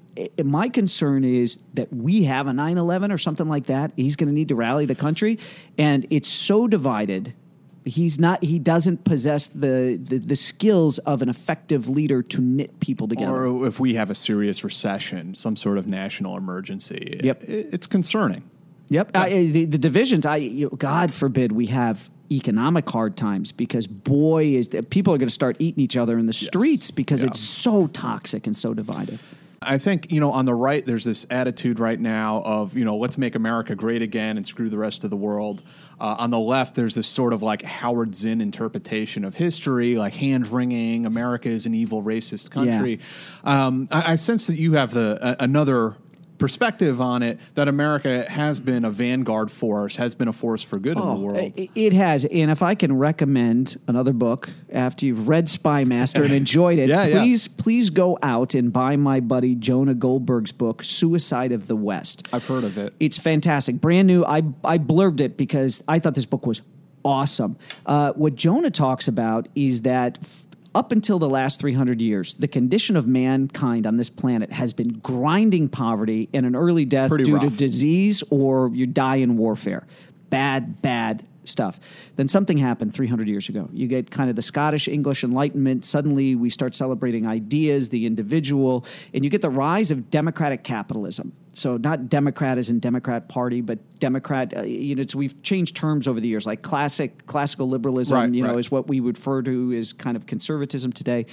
[0.42, 3.92] My concern is that we have a 9 11 or something like that.
[3.96, 5.38] He's going to need to rally the country,
[5.76, 7.34] and it's so divided
[7.84, 12.80] he's not he doesn't possess the, the the skills of an effective leader to knit
[12.80, 17.44] people together Or if we have a serious recession, some sort of national emergency, Yep.
[17.44, 18.42] it- it's concerning.
[18.88, 23.52] yep I, the, the divisions i you know, god forbid we have economic hard times
[23.52, 26.90] because boy is that people are going to start eating each other in the streets
[26.90, 27.28] because Yeah.
[27.28, 29.18] it's so toxic and so divided
[29.66, 32.96] I think, you know, on the right, there's this attitude right now of, you know,
[32.96, 35.62] let's make America great again and screw the rest of the world.
[36.00, 40.14] Uh, on the left, there's this sort of like Howard Zinn interpretation of history, like
[40.14, 43.00] hand wringing, America is an evil, racist country.
[43.44, 45.96] Um, I, I sense that you have the another
[46.38, 50.78] perspective on it that America has been a vanguard force, has been a force for
[50.78, 51.52] good in the world.
[51.56, 52.24] Oh, It, it has.
[52.24, 57.06] And if I can recommend another book after you've read Spymaster and enjoyed it, Yeah,
[57.06, 57.20] yeah.
[57.20, 62.26] please, please go out and buy my buddy Jonah Goldberg's book, Suicide of the West.
[62.32, 62.92] I've heard of it.
[63.00, 64.24] It's fantastic, brand new.
[64.24, 66.60] I I blurbed it because I thought this book was
[67.04, 67.56] awesome.
[67.86, 70.18] Uh, what Jonah talks about is that.
[70.74, 74.98] Up until the last 300 years, the condition of mankind on this planet has been
[74.98, 79.86] grinding poverty and an early death Pretty due to disease or you die in warfare.
[80.30, 81.78] Bad, bad stuff.
[82.16, 83.68] Then something happened 300 years ago.
[83.72, 85.84] You get kind of the Scottish English Enlightenment.
[85.84, 91.32] Suddenly we start celebrating ideas, the individual, and you get the rise of democratic capitalism.
[91.54, 94.56] So not Democrat as in Democrat Party, but Democrat.
[94.56, 96.46] Uh, you know, it's, we've changed terms over the years.
[96.46, 98.58] Like classic, classical liberalism, Right, you know, right.
[98.58, 101.26] is what we would refer to as kind of conservatism today.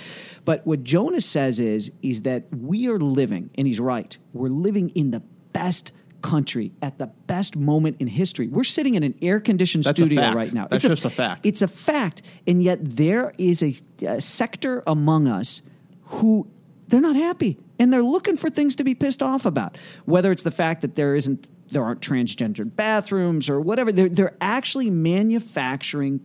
[0.45, 4.15] But what Jonah says is is that we are living, and he's right.
[4.33, 5.21] We're living in the
[5.53, 8.47] best country at the best moment in history.
[8.47, 10.67] We're sitting in an air-conditioned studio right now.
[10.67, 11.45] That's just a fact.
[11.45, 15.61] It's a fact, and yet there is a, a sector among us
[16.05, 16.47] who
[16.87, 19.77] they're not happy and they're looking for things to be pissed off about.
[20.05, 24.35] Whether it's the fact that there isn't there aren't transgendered bathrooms or whatever, they're they're
[24.41, 26.19] actually manufacturing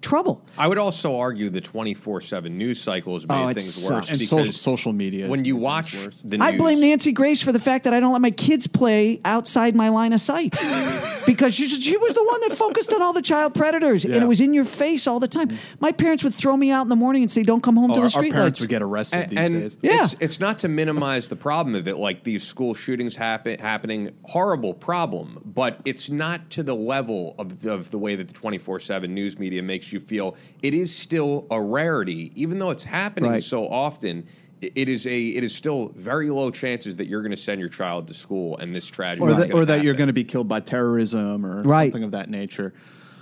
[0.00, 0.42] trouble.
[0.56, 3.90] I would also argue the 24 7 news cycle has made Oh, things sucks.
[3.90, 4.10] worse.
[4.10, 5.28] and because social, social media.
[5.28, 6.22] when you watch worse.
[6.22, 6.46] the news.
[6.46, 9.74] I blame Nancy Grace for the fact that I don't let my kids play outside
[9.74, 10.56] my line of sight.
[11.26, 14.26] because she, she was the one that focused on all the child predators and it
[14.26, 15.50] was in your face all the time.
[15.80, 17.94] My parents would throw me out in the morning and say, Don't come home Oh,
[17.94, 18.60] to our, the our street parents lights.
[18.60, 19.78] would get arrested and, these and days.
[19.82, 20.04] Yeah.
[20.04, 24.14] it's, it's not to minimize the problem of it like these school shootings happen happening
[24.24, 28.34] horrible problem but it's not to the level of the, of the way that the
[28.34, 33.30] 24-7 news media makes you feel it is still a rarity even though it's happening
[33.30, 33.42] Right.
[33.42, 34.26] so often
[34.62, 37.68] it is a it is still very low chances that you're going to send your
[37.68, 40.24] child to school and this tragedy or is that, or that you're going to be
[40.24, 41.92] killed by terrorism or Right.
[41.92, 42.72] something of that nature.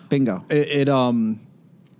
[0.09, 0.44] Bingo.
[0.48, 1.40] It, it um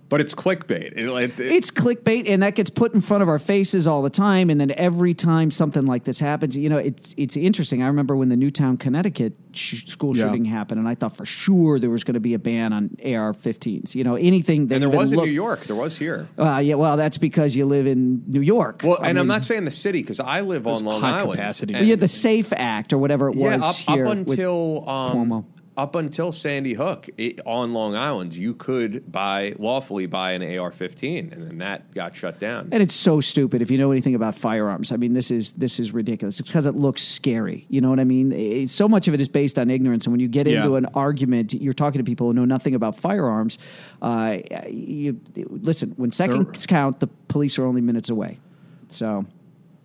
[0.07, 3.29] but it's clickbait it, it, it- It's clickbait, and that gets put in front of
[3.29, 4.49] our faces all the time.
[4.49, 7.81] And then every time something like this happens, you know, it's it's interesting.
[7.81, 10.25] I remember when the Newtown, Connecticut sh- school Yeah.
[10.25, 12.95] shooting happened, and I thought for sure there was going to be a ban on
[13.03, 13.95] AR-15s.
[13.95, 16.75] You know, anything that and there was in New York there was here Uh, yeah,
[16.75, 18.81] well, that's because you live in New York.
[18.83, 21.39] well I and I'm not saying the city because I live on Long high Island
[21.39, 21.73] capacity.
[21.73, 25.29] and- you the Safe Act or whatever it yeah, was up, here up until um,
[25.29, 25.45] Cuomo.
[25.77, 31.33] Up until Sandy Hook it, on Long Island, you could buy lawfully buy an AR-15,
[31.33, 32.69] and then that got shut down.
[32.71, 34.91] And it's so stupid if you know anything about firearms.
[34.91, 36.39] I mean, this is this is ridiculous.
[36.39, 37.65] It's because it looks scary.
[37.69, 38.31] You know what I mean?
[38.31, 40.05] It- so much of it is based on ignorance.
[40.05, 40.63] And when you get Yeah.
[40.63, 43.57] into an argument, you're talking to people who know nothing about firearms.
[44.01, 44.37] Uh,
[44.69, 48.39] you, listen, when seconds count, the police are only minutes away.
[48.87, 49.25] So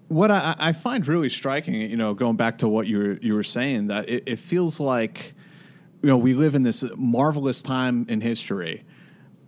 [0.08, 3.34] What I, I find really striking, you know, going back to what you were, you
[3.34, 5.34] were saying, that it, it feels like,
[6.02, 8.84] you know, we live in this marvelous time in history.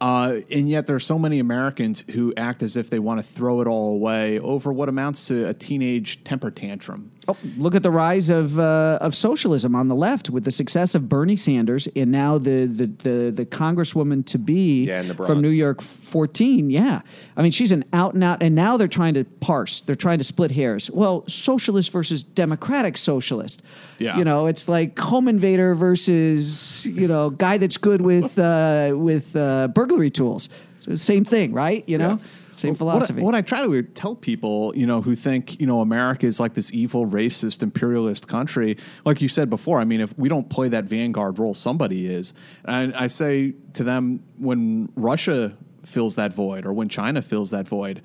[0.01, 3.33] Uh, and yet there are so many Americans who act as if they want to
[3.33, 7.13] throw it all away over what amounts to a teenage temper tantrum.
[7.29, 10.95] Oh, look at the rise of uh, of socialism on the left with the success
[10.95, 15.51] of Bernie Sanders and now the the the, the congresswoman to be Yeah, from New
[15.51, 16.71] York 14.
[16.71, 17.03] Yeah,
[17.37, 19.83] I mean she's an out and out, and now they're trying to parse.
[19.83, 20.91] They're trying to split hairs.
[20.91, 23.63] Well, socialist versus democratic socialist.
[23.99, 24.19] Yeah.
[24.19, 29.37] you know it's like home invader versus you know guy that's good with uh, with
[29.37, 30.49] uh, burglary tools.
[30.81, 31.85] So same thing, right?
[31.89, 32.21] You know,
[32.63, 33.23] same What I- philosophy.
[33.23, 36.55] What I, try to tell people, you know, who think, you know, America is like
[36.55, 40.69] this evil, racist, imperialist country, like you said before, I mean, if we don't play
[40.71, 42.33] that vanguard role, somebody is.
[42.65, 47.67] And I say to them, when Russia fills that void or when China fills that
[47.69, 48.01] void,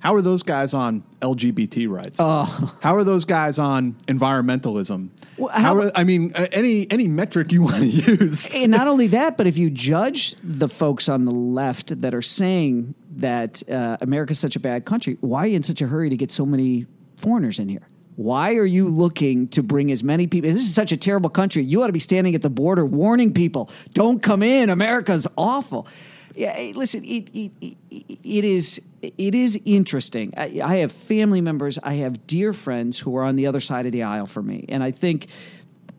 [0.00, 2.18] how are those guys on LGBT rights?
[2.18, 5.08] How are those guys on environmentalism?
[5.36, 8.46] Well, how, how- are, I mean, uh, any any metric you want to use.
[8.54, 12.22] and not only that, but if you judge the folks on the left that are
[12.22, 16.08] saying that uh, America's such a bad country, why are you in such a hurry
[16.10, 17.86] to get so many foreigners in here?
[18.16, 20.50] Why are you looking to bring as many people?
[20.50, 21.62] This is such a terrible country.
[21.62, 24.70] You ought to be standing at the border warning people, don't come in.
[24.70, 25.86] America's awful.
[26.34, 27.76] Yeah, listen, it, it, it,
[28.22, 30.34] it is it is interesting.
[30.36, 33.86] I, I have family members, I have dear friends who are on the other side
[33.86, 35.28] of the aisle for me, and I think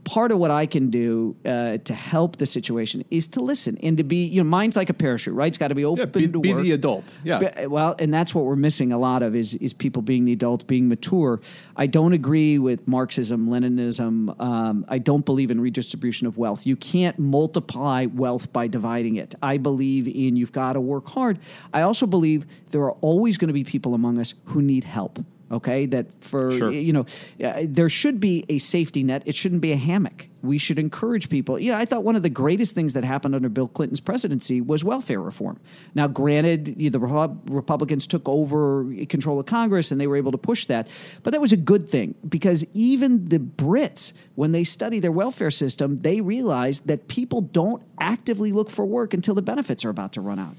[0.10, 3.96] part of what I can do uh, to help the situation is to listen and
[3.98, 5.50] to be, you know, mine's like a parachute, right?
[5.50, 6.64] It's got to be open Yeah, be, to be work.
[6.64, 7.20] the adult.
[7.24, 7.38] Yeah.
[7.38, 10.34] Be- Well, and that's what we're missing a lot of is is people being the
[10.34, 11.40] adult, being mature.
[11.76, 14.16] I don't agree with Marxism, Leninism.
[14.42, 16.66] Um, I don't believe in redistribution of wealth.
[16.66, 19.36] You can't multiply wealth by dividing it.
[19.44, 21.38] I believe in you've got to work hard.
[21.72, 25.20] I also believe there are always going to be people among us who need help.
[25.52, 26.72] Okay, that for Sure.
[26.72, 27.06] you know,
[27.44, 29.24] uh, there should be a safety net.
[29.26, 30.28] It shouldn't be a hammock.
[30.42, 31.60] We should encourage people.
[31.60, 34.62] You know, I thought one of the greatest things that happened under Bill Clinton's presidency
[34.62, 35.58] was welfare reform.
[35.96, 40.66] Now, granted, the Republicans took over control of Congress and they were able to push
[40.68, 40.88] that,
[41.24, 45.52] but that was a good thing because even the Brits, when they study their welfare
[45.52, 50.14] system, they realize that people don't actively look for work until the benefits are about
[50.14, 50.56] to run out.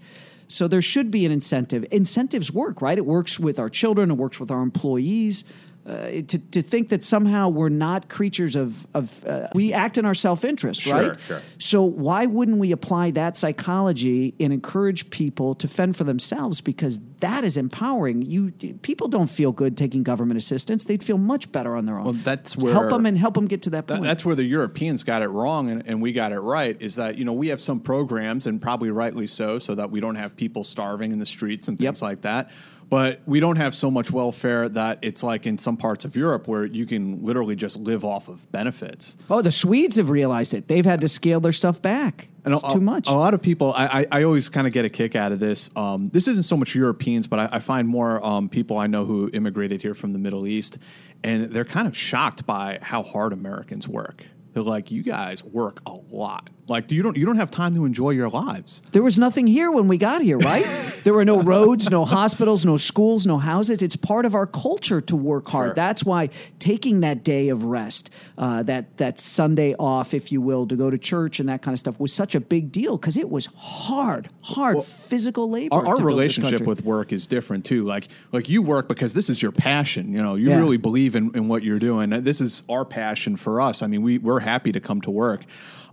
[0.51, 1.87] So there should be an incentive.
[1.91, 2.99] Incentives work, right?
[2.99, 5.45] It works with our children, it works with our employees.
[5.87, 10.05] Uh, to, to think that somehow we're not creatures of, of uh, we act in
[10.05, 11.41] our self-interest Sure, right sure.
[11.59, 17.01] so why wouldn't we apply that psychology and encourage people to fend for themselves because
[17.21, 18.51] that is empowering you
[18.83, 22.13] people don't feel good taking government assistance they'd feel much better on their own Well,
[22.25, 24.45] that's where help them and help them get to that That- point that's where the
[24.45, 26.77] Europeans got it wrong and, and we got it right.
[26.81, 30.01] Is that you know we have some programs and probably rightly so, so that we
[30.01, 32.03] don't have people starving in the streets and things Yep.
[32.03, 32.51] like that.
[32.89, 36.49] But we don't have so much welfare that it's like in some parts of Europe
[36.49, 39.17] where you can literally just live off of benefits.
[39.31, 42.63] oh the swedes have realized it they've had to scale their stuff back And it's
[42.65, 44.89] a, too much A lot of people, I, I, I always kind of get a
[44.89, 45.71] kick out of this.
[45.77, 49.05] Um, this isn't so much Europeans, but I, I find more um, people I know
[49.05, 50.79] who immigrated here from the Middle East,
[51.23, 54.25] and they're kind of shocked by how hard Americans work.
[54.53, 56.51] They're like, "You guys work a lot.
[56.71, 59.71] Like, you don't you don't have time to enjoy your lives." There was nothing here
[59.71, 60.65] when we got here, right?
[61.05, 63.83] there were no roads, no hospitals, no schools, no houses.
[63.83, 65.69] It's part of our culture to work hard.
[65.69, 65.75] Sure.
[65.75, 70.67] That's why taking that day of rest, uh, that that Sunday off, if you will,
[70.69, 73.17] to go to church and that kind of stuff was such a big deal because
[73.17, 75.75] it was hard, hard physical labor.
[75.75, 77.85] Our, our to build this relationship with work is different too.
[77.85, 80.13] Like like you work because this is your passion.
[80.13, 80.57] You know, you Yeah.
[80.59, 82.11] really believe in, in what you're doing.
[82.23, 83.83] This is our passion for us.
[83.83, 85.43] I mean, we we're happy to come to work.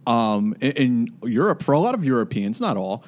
[0.08, 3.04] Um, in, in Europe, for a lot of Europeans, not all,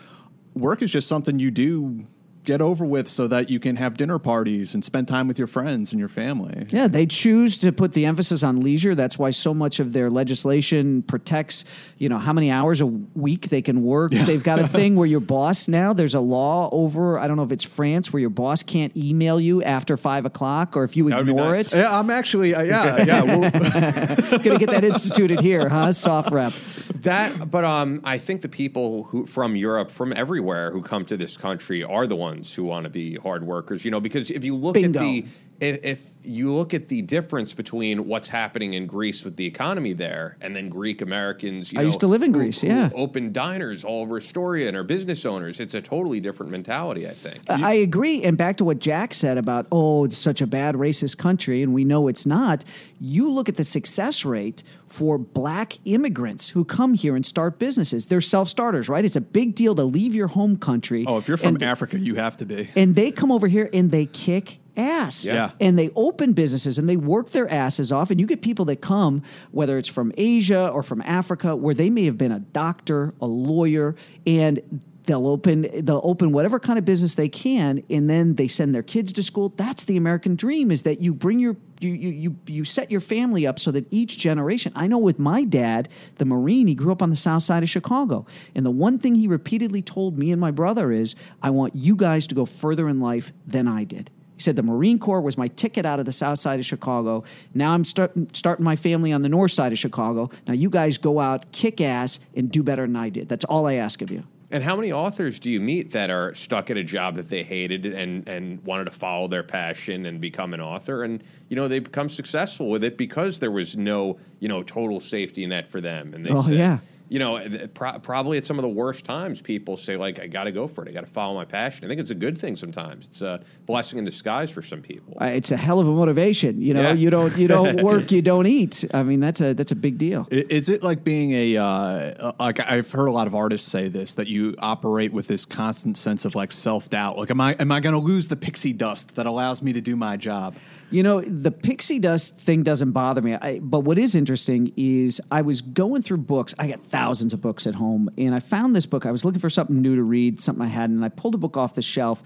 [0.54, 2.06] work is just something you do
[2.44, 5.48] get over with so that you can have dinner parties and spend time with your
[5.48, 6.66] friends and your family.
[6.70, 8.96] Yeah, they choose to put the emphasis on leisure.
[8.96, 11.66] That's why so much of their legislation protects,
[11.98, 14.12] you know, how many hours a week they can work.
[14.12, 17.44] They've got a thing where your boss now, there's a law over, I don't know
[17.44, 21.08] if it's France, where your boss can't email you after five o'clock or if you
[21.10, 21.74] ignore nice.
[21.74, 21.80] it.
[21.80, 23.24] Yeah, I'm actually, uh, yeah, yeah.
[23.24, 23.52] Well,
[24.40, 25.88] Gonna get that instituted here, huh?
[25.90, 27.02] SOFREP.
[27.02, 31.18] That, but um, I think the people who from Europe, from everywhere, who come to
[31.18, 33.86] this country are the ones who want to be hard workers.
[33.86, 35.00] You know, because if you look Bingo.
[35.00, 35.26] at the
[35.60, 39.94] if, if you look at the difference between what's happening in Greece with the economy
[39.94, 42.68] there, and then Greek Americans, you I know, used to live in who- Greece, who
[42.68, 42.90] yeah.
[42.94, 45.60] open diners all over Astoria and are business owners.
[45.60, 47.50] It's a totally different mentality, I think.
[47.50, 48.24] Uh, I agree.
[48.24, 51.74] And back to what Jack said about, oh, it's such a bad racist country, and
[51.74, 52.64] we know it's not.
[53.00, 58.08] You look at the success rate for black immigrants who come here and start businesses.
[58.08, 59.06] They're self starters, right?
[59.06, 61.06] It's a big deal to leave your home country.
[61.08, 62.70] Oh, if you're from and, Africa, you have to be.
[62.76, 65.26] and they come over here and they kick ass.
[65.26, 65.52] Yeah.
[65.60, 68.12] And they open businesses and they work their asses off.
[68.12, 69.22] And you get people that come,
[69.52, 73.28] whether it's from Asia or from Africa, where they may have been a doctor, a
[73.28, 78.48] lawyer, and they'll open they'll open whatever kind of business they can and then they
[78.48, 81.90] send their kids to school that's the american dream is that you bring your you,
[81.90, 85.44] you, you, you set your family up so that each generation i know with my
[85.44, 88.24] dad the marine he grew up on the south side of chicago
[88.54, 91.96] and the one thing he repeatedly told me and my brother is i want you
[91.96, 95.38] guys to go further in life than i did he said the Marine Corps was
[95.38, 97.26] my ticket out of the south side of Chicago.
[97.54, 100.30] Now I'm start, starting my family on the north side of Chicago.
[100.48, 103.28] Now you guys go out, kick ass, and do better than I did.
[103.28, 104.24] That's all I ask of you.
[104.50, 107.44] And how many authors do you meet that are stuck at a job that they
[107.44, 111.04] hated and, and wanted to follow their passion and become an author?
[111.04, 115.02] And, you know, they become successful with it because there was no, you know, total
[115.02, 116.14] safety net for them.
[116.14, 116.78] And they Oh, said, yeah.
[117.10, 120.44] You know, pro- probably at some of the worst times, people say, like, I got
[120.44, 120.90] to go for it.
[120.90, 121.84] I got to follow my passion.
[121.84, 123.08] I think it's a good thing sometimes.
[123.08, 125.18] It's a blessing in disguise for some people.
[125.20, 126.62] Uh, It's a hell of a motivation.
[126.62, 126.94] You know, Yeah.
[126.94, 128.86] you don't you don't work, you don't eat.
[128.94, 130.28] I mean, that's a that's a big deal.
[130.30, 134.14] Is it like being a uh, like I've heard a lot of artists say this
[134.14, 137.18] that you operate with this constant sense of like self doubt.
[137.18, 139.82] Like, am I am I going to lose the pixie dust that allows me to
[139.82, 140.56] do my job?
[140.92, 143.36] You know, the pixie dust thing doesn't bother me.
[143.36, 146.56] I, but what is interesting is I was going through books.
[146.58, 149.06] I got thousands of books at home, and I found this book.
[149.06, 151.38] I was looking for something new to read, something I hadn't, and I pulled a
[151.38, 152.24] book off the shelf.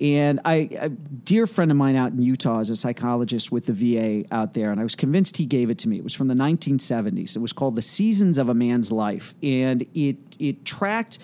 [0.00, 3.72] And I, a dear friend of mine out in Utah is a psychologist with the
[3.72, 5.96] VA out there, and I was convinced he gave it to me.
[5.96, 7.34] It was from the 1970s.
[7.34, 11.18] It was called "The Seasons of a Man's Life," and it it tracked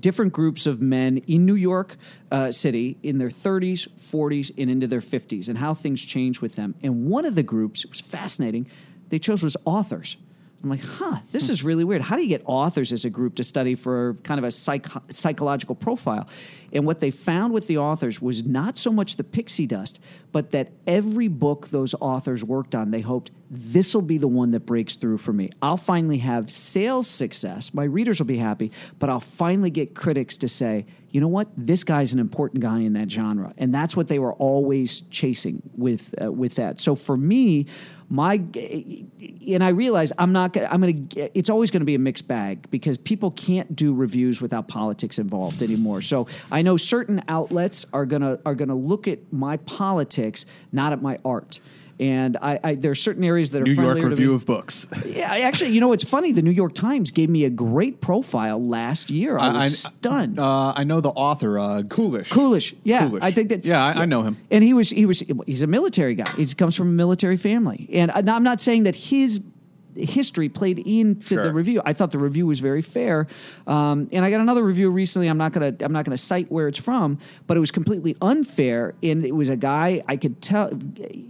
[0.00, 1.96] different groups of men in New York
[2.32, 6.56] uh, City in their 30s, 40s, and into their 50s, and how things changed with
[6.56, 6.74] them.
[6.82, 8.68] And one of the groups, it was fascinating,
[9.08, 10.16] they chose was authors.
[10.62, 12.02] I'm like, huh, this is really weird.
[12.02, 14.86] How do you get authors as a group to study for kind of a psych-
[15.10, 16.28] psychological profile?
[16.72, 20.00] And what they found with the authors was not so much the pixie dust,
[20.32, 24.50] but that every book those authors worked on, they hoped this will be the one
[24.50, 25.50] that breaks through for me.
[25.62, 27.72] I'll finally have sales success.
[27.72, 31.48] My readers will be happy, but I'll finally get critics to say, you know what,
[31.56, 35.62] this guy's an important guy in that genre, and that's what they were always chasing
[35.76, 36.80] with uh, with that.
[36.80, 37.66] So for me,
[38.08, 41.94] my and I realize I'm not gonna, I'm going to it's always going to be
[41.94, 46.02] a mixed bag because people can't do reviews without politics involved anymore.
[46.02, 50.46] So I know certain outlets are going to are going to look at my politics,
[50.72, 51.60] not at my art.
[51.98, 54.86] And I, I there are certain areas that are New York Review of Books.
[55.06, 56.32] Yeah, I actually, you know, it's funny.
[56.32, 59.38] The New York Times gave me a great profile last year.
[59.38, 60.38] I was stunned.
[60.38, 62.30] Uh, I know the author, uh, Coolish.
[62.30, 63.22] Coolish, yeah, Coolish.
[63.22, 63.64] I think that.
[63.64, 64.36] Yeah, I, I know him.
[64.50, 66.30] And he was he was he's a military guy.
[66.32, 69.40] He comes from a military family, and I- I'm not saying that his
[69.96, 71.42] history played into Sure.
[71.44, 71.82] the review.
[71.84, 73.26] I thought the review was very fair,
[73.66, 75.28] um, and I got another review recently.
[75.28, 78.94] I'm not gonna I'm not gonna cite where it's from, but it was completely unfair.
[79.02, 80.70] And it was a guy I could tell.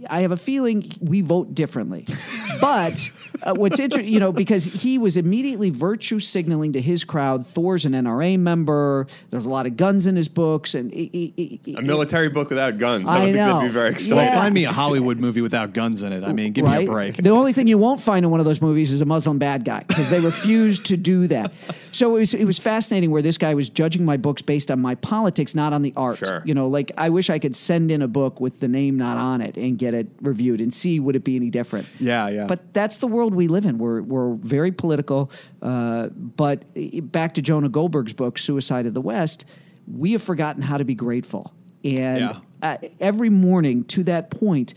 [0.09, 2.05] I have a feeling we vote differently,
[2.61, 3.09] but
[3.43, 7.45] uh, what's interesting, you know, because he was immediately virtue signaling to his crowd.
[7.45, 9.07] Thor's an NRA member.
[9.29, 12.49] There's a lot of guns in his books, and it, it, it, A military book
[12.49, 13.07] without guns.
[13.07, 13.45] I I don't think know.
[13.53, 13.93] that'd be very Yeah.
[13.95, 14.17] exciting.
[14.17, 16.23] Well, find me a Hollywood movie without guns in it.
[16.23, 17.17] I mean, give me a break.
[17.17, 19.65] The only thing you won't find in one of those movies is a Muslim bad
[19.65, 21.51] guy because they refuse to do that.
[21.91, 24.79] So it was it was fascinating where this guy was judging my books based on
[24.79, 26.17] my politics, not on the art.
[26.17, 26.41] Sure.
[26.45, 29.17] You know, like I wish I could send in a book with the name not
[29.17, 31.87] on it and get it reviewed and see would it be any different.
[31.99, 32.45] Yeah, yeah.
[32.47, 33.77] But that's the world we live in.
[33.77, 35.31] We're we're very political.
[35.61, 36.63] Uh, but
[37.11, 39.45] back to Jonah Goldberg's book, Suicide of the West,
[39.91, 41.53] we have forgotten how to be grateful.
[41.83, 42.35] And Yeah.
[42.61, 44.73] uh, every morning to that point,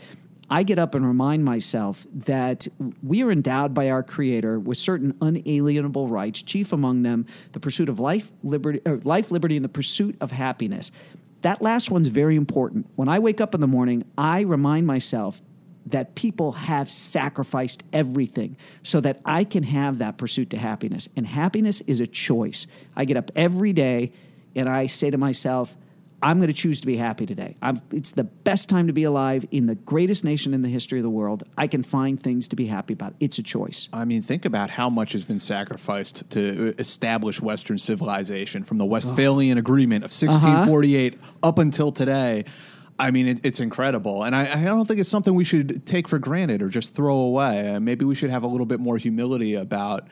[0.51, 2.67] I get up and remind myself that
[3.01, 7.87] we are endowed by our Creator with certain unalienable rights, chief among them the pursuit
[7.87, 10.91] of life, liberty, life, liberty, and the pursuit of happiness.
[11.41, 12.87] That last one's very important.
[12.97, 15.41] When I wake up in the morning, I remind myself
[15.85, 21.07] that people have sacrificed everything so that I can have that pursuit to happiness.
[21.15, 22.67] And happiness is a choice.
[22.95, 24.11] I get up every day
[24.53, 25.75] and I say to myself,
[26.23, 27.55] I'm going to choose to be happy today.
[27.61, 30.99] I'm, it's the best time to be alive in the greatest nation in the history
[30.99, 31.43] of the world.
[31.57, 33.15] I can find things to be happy about.
[33.19, 33.89] It's a choice.
[33.91, 38.85] I mean, think about how much has been sacrificed to establish Western civilization from the
[38.85, 42.45] Westphalian Agreement of 1648 up until today.
[42.99, 46.07] I mean, it, it's incredible, and I, I don't think it's something we should take
[46.07, 47.73] for granted or just throw away.
[47.73, 50.07] Uh, maybe we should have a little bit more humility about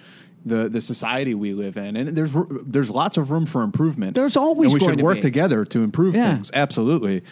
[0.45, 2.31] the the society we live in, and there's
[2.65, 4.15] there's lots of room for improvement.
[4.15, 5.21] There's always and we going should work be.
[5.21, 6.33] together to improve Yeah.
[6.33, 6.51] things.
[6.53, 7.23] Absolutely.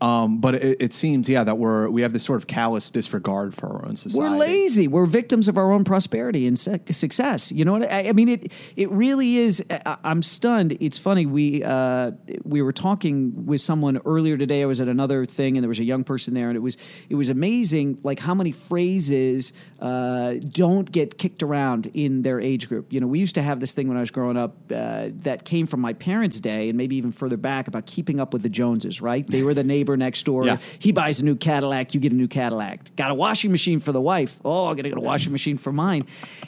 [0.00, 3.54] Um, but it, it seems, yeah, that we're we have this sort of callous disregard
[3.54, 4.28] for our own society.
[4.28, 4.88] We're lazy.
[4.88, 7.50] We're victims of our own prosperity and success.
[7.50, 8.28] You know what I, I mean?
[8.28, 9.64] It it really is.
[9.70, 10.76] I, I'm stunned.
[10.80, 11.26] It's funny.
[11.26, 12.12] We uh,
[12.44, 14.62] we were talking with someone earlier today.
[14.62, 16.76] I was at another thing, and there was a young person there, and it was
[17.08, 17.98] it was amazing.
[18.02, 22.92] Like how many phrases uh, don't get kicked around in their age group.
[22.92, 25.44] You know, we used to have this thing when I was growing up uh, that
[25.44, 28.48] came from my parents' day, and maybe even further back about keeping up with the
[28.48, 29.00] Joneses.
[29.00, 29.26] Right?
[29.26, 30.44] They were the neighbor next door.
[30.44, 30.58] Yeah.
[30.78, 32.96] He buys a new Cadillac, you get a new Cadillac.
[32.96, 34.36] Got a washing machine for the wife.
[34.44, 36.06] Oh, I got to get a washing machine for mine.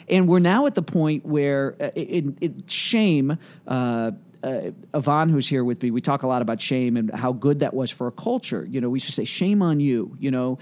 [0.09, 3.37] And we're now at the point where uh, it, it, shame.
[3.67, 4.11] Uh,
[4.41, 7.59] uh, Yvonne, who's here with me, we talk a lot about shame and how good
[7.59, 8.65] that was for a culture.
[8.69, 10.59] You know, we used to say "shame on you," you know,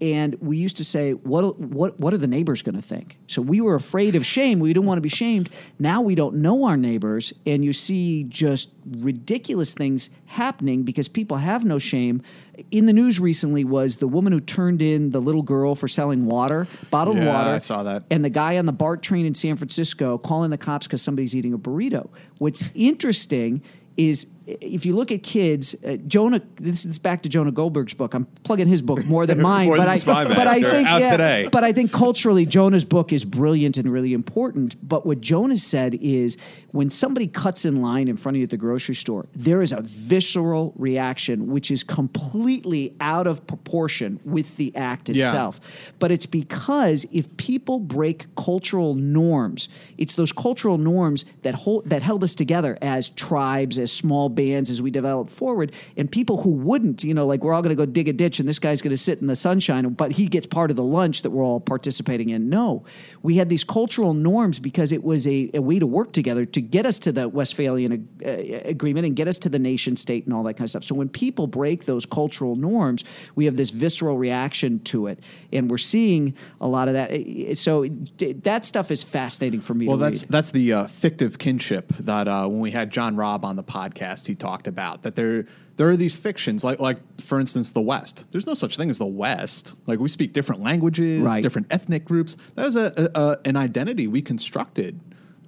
[0.00, 3.42] and we used to say, "What what what are the neighbors going to think?" So
[3.42, 4.58] we were afraid of shame.
[4.58, 5.50] We didn't want to be shamed.
[5.78, 11.36] Now we don't know our neighbors, and you see just ridiculous things happening because people
[11.38, 12.22] have no shame.
[12.70, 16.26] In the news recently was the woman who turned in the little girl for selling
[16.26, 17.50] water, bottled Yeah, water.
[17.50, 18.04] I saw that.
[18.10, 21.34] And the guy on the BART train in San Francisco calling the cops because somebody's
[21.34, 22.08] eating a burrito.
[22.38, 23.62] What's interesting
[23.96, 24.26] is
[24.60, 26.40] if you look at kids, uh, Jonah.
[26.56, 28.14] This is back to Jonah Goldberg's book.
[28.14, 31.48] I'm plugging his book more than mine, More but than I, but I think yeah.
[31.50, 34.76] But I think culturally, Jonah's book is brilliant and really important.
[34.86, 36.36] But what Jonah said is
[36.72, 39.72] when somebody cuts in line in front of you at the grocery store, there is
[39.72, 45.26] a visceral reaction which is completely out of proportion with the act Yeah.
[45.26, 45.60] itself.
[45.98, 52.02] But it's because if people break cultural norms, it's those cultural norms that hold that
[52.02, 55.72] held us together as tribes, as small bands, as we develop forward.
[55.96, 58.40] And people who wouldn't, you know, like we're all going to go dig a ditch,
[58.40, 60.88] and this guy's going to sit in the sunshine, but he gets part of the
[60.98, 62.48] lunch that we're all participating in.
[62.48, 62.84] No,
[63.22, 66.60] we had these cultural norms because it was a, a way to work together to
[66.60, 68.30] get us to the Westphalian uh,
[68.74, 70.84] agreement and get us to the nation state and all that kind of stuff.
[70.84, 75.18] So when people break those cultural norms, we have this visceral reaction to it,
[75.52, 77.56] and we're seeing a lot of that.
[77.56, 77.86] So
[78.18, 79.86] that stuff is fascinating for me.
[79.86, 80.30] Well, to that's read.
[80.30, 84.19] that's the uh, fictive kinship that uh, when we had John Robb on the podcast,
[84.26, 85.46] he talked about that there
[85.76, 88.24] there are these fictions like like for instance the West.
[88.30, 89.74] There's no such thing as the West.
[89.86, 91.42] Like we speak different languages, Right.
[91.42, 92.36] different ethnic groups.
[92.54, 95.00] That was a, a, an identity we constructed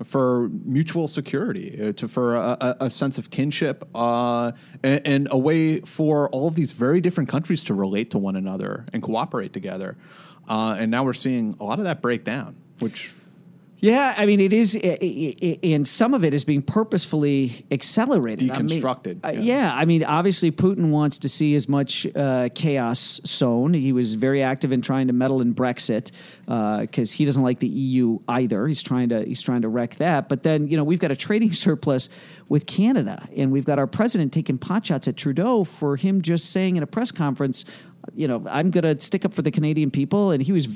[0.05, 4.51] for mutual security, uh, to for a, a, a sense of kinship, uh,
[4.83, 8.35] and, and a way for all of these very different countries to relate to one
[8.35, 9.97] another and cooperate together.
[10.49, 13.13] Uh, and now we're seeing a lot of that break down, which
[13.83, 17.67] Yeah, I mean, it is, i- i- i- and some of it is being purposefully
[17.73, 19.41] accelerated, I mean, Deconstructed, uh, yeah.
[19.41, 19.75] yeah.
[19.75, 23.75] I mean, obviously, Putin wants to see as much uh, chaos sown.
[23.75, 26.13] He was very active in trying to meddle in Brexit
[26.47, 28.69] because he doesn't like the EU either.
[28.69, 30.29] He's trying to he's trying to wreck that.
[30.29, 32.09] But then, you know, we've got a trading surplus
[32.49, 36.77] with Canada, and we've got our president taking potshots at Trudeau for him just saying
[36.77, 37.65] in a press conference
[38.15, 40.31] you know, I'm going to stick up for the Canadian people.
[40.33, 40.67] And he was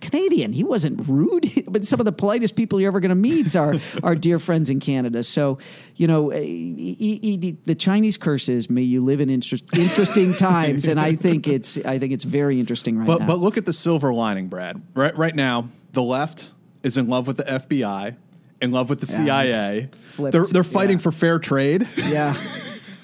[0.00, 0.52] Canadian.
[0.52, 3.74] He wasn't rude, but some of the politest people you're ever going to meet are
[4.02, 5.22] our dear friends in Canada.
[5.22, 5.58] So,
[5.96, 10.86] you know, eh, the Chinese curse is may you live in inter- interesting times.
[10.86, 13.26] And I think it's, I think it's very interesting right But now.
[13.26, 14.82] but look at the silver lining, Brad.
[14.94, 16.52] Right right now, the left
[16.82, 18.16] is in love with the FBI,
[18.60, 19.90] in love with the Yeah, CIA.
[20.30, 21.02] They're they're fighting Yeah.
[21.02, 21.88] for fair trade.
[21.96, 22.36] yeah.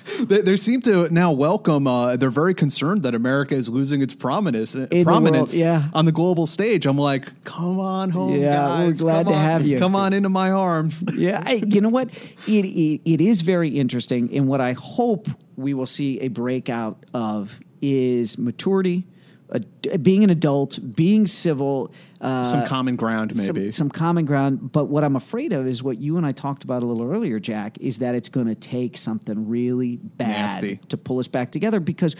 [0.24, 1.86] they, they seem to now welcome.
[1.86, 5.88] Uh, they're very concerned that America is losing its prominence the prominence world, yeah.
[5.94, 6.86] on the global stage.
[6.86, 8.86] I'm like, come on home, Yeah, guys.
[8.86, 9.78] we're glad Come to on- have you.
[9.78, 11.04] Come on into my arms.
[11.14, 12.10] yeah, I, you know what?
[12.46, 17.04] It, it it is very interesting, and what I hope we will see a breakout
[17.14, 19.04] of is maturity,
[19.52, 19.58] uh,
[19.98, 21.92] being an adult, being civil,
[22.22, 23.72] uh, Some common ground, maybe.
[23.72, 24.70] some, some common ground.
[24.70, 27.40] But what I'm afraid of is what you and I talked about a little earlier,
[27.40, 30.76] Jack, is that it's going to take something really bad Nasty.
[30.88, 32.14] to pull us back together because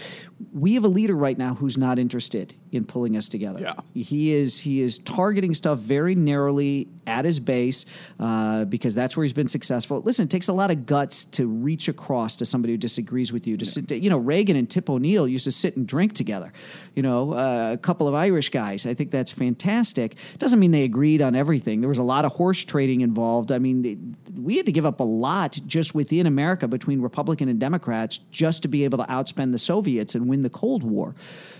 [0.52, 3.60] we have a leader right now who's not interested in pulling us together.
[3.60, 3.74] Yeah.
[3.94, 7.84] He is he is targeting stuff very narrowly at his base
[8.18, 10.00] uh, because that's where he's been successful.
[10.00, 13.46] Listen, it takes a lot of guts to reach across to somebody who disagrees with
[13.46, 13.56] you.
[13.56, 16.52] To sit, you know, Reagan and Tip O'Neill used to sit and drink together.
[16.96, 18.84] You know, uh, a couple of Irish guys.
[18.84, 19.91] I think that's fantastic.
[19.92, 20.38] Fantastic.
[20.38, 21.80] Doesn't mean they agreed on everything.
[21.80, 23.52] There was a lot of horse trading involved.
[23.52, 23.96] I mean, they,
[24.40, 28.62] we had to give up a lot just within America between Republican and Democrats just
[28.62, 31.14] to be able to outspend the Soviets and win the Cold War.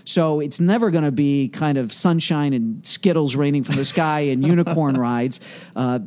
[0.05, 4.21] So it's never going to be kind of sunshine and Skittles raining from the sky
[4.21, 5.39] and unicorn rides.
[5.75, 5.99] Uh,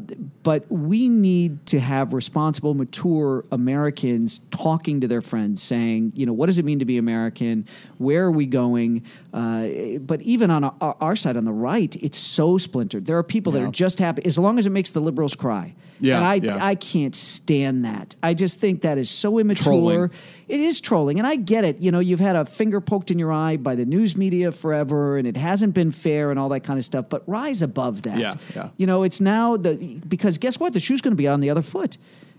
[0.42, 6.32] but we need to have responsible, mature Americans talking to their friends, saying, you know,
[6.32, 7.66] what does it mean to be American?
[7.98, 9.04] Where are we going?
[9.32, 13.06] Uh, but even on our, our, side, on the right, it's so splintered.
[13.06, 13.60] There are people yeah.
[13.60, 15.74] that are just happy as long as it makes the liberals cry.
[16.00, 16.64] Yeah, and I, yeah.
[16.64, 18.16] I can't stand that.
[18.22, 19.64] I just think that is so immature.
[19.64, 20.10] Trolling.
[20.48, 21.78] It is trolling, and I get it.
[21.78, 25.16] You know, you've had a finger poked in your eye by the news media forever,
[25.16, 27.06] and it hasn't been fair and all that kind of stuff.
[27.08, 28.18] But rise above that.
[28.18, 28.68] Yeah, yeah.
[28.76, 30.72] You know, it's now the because guess what?
[30.72, 31.96] The shoe's going to be on the other foot.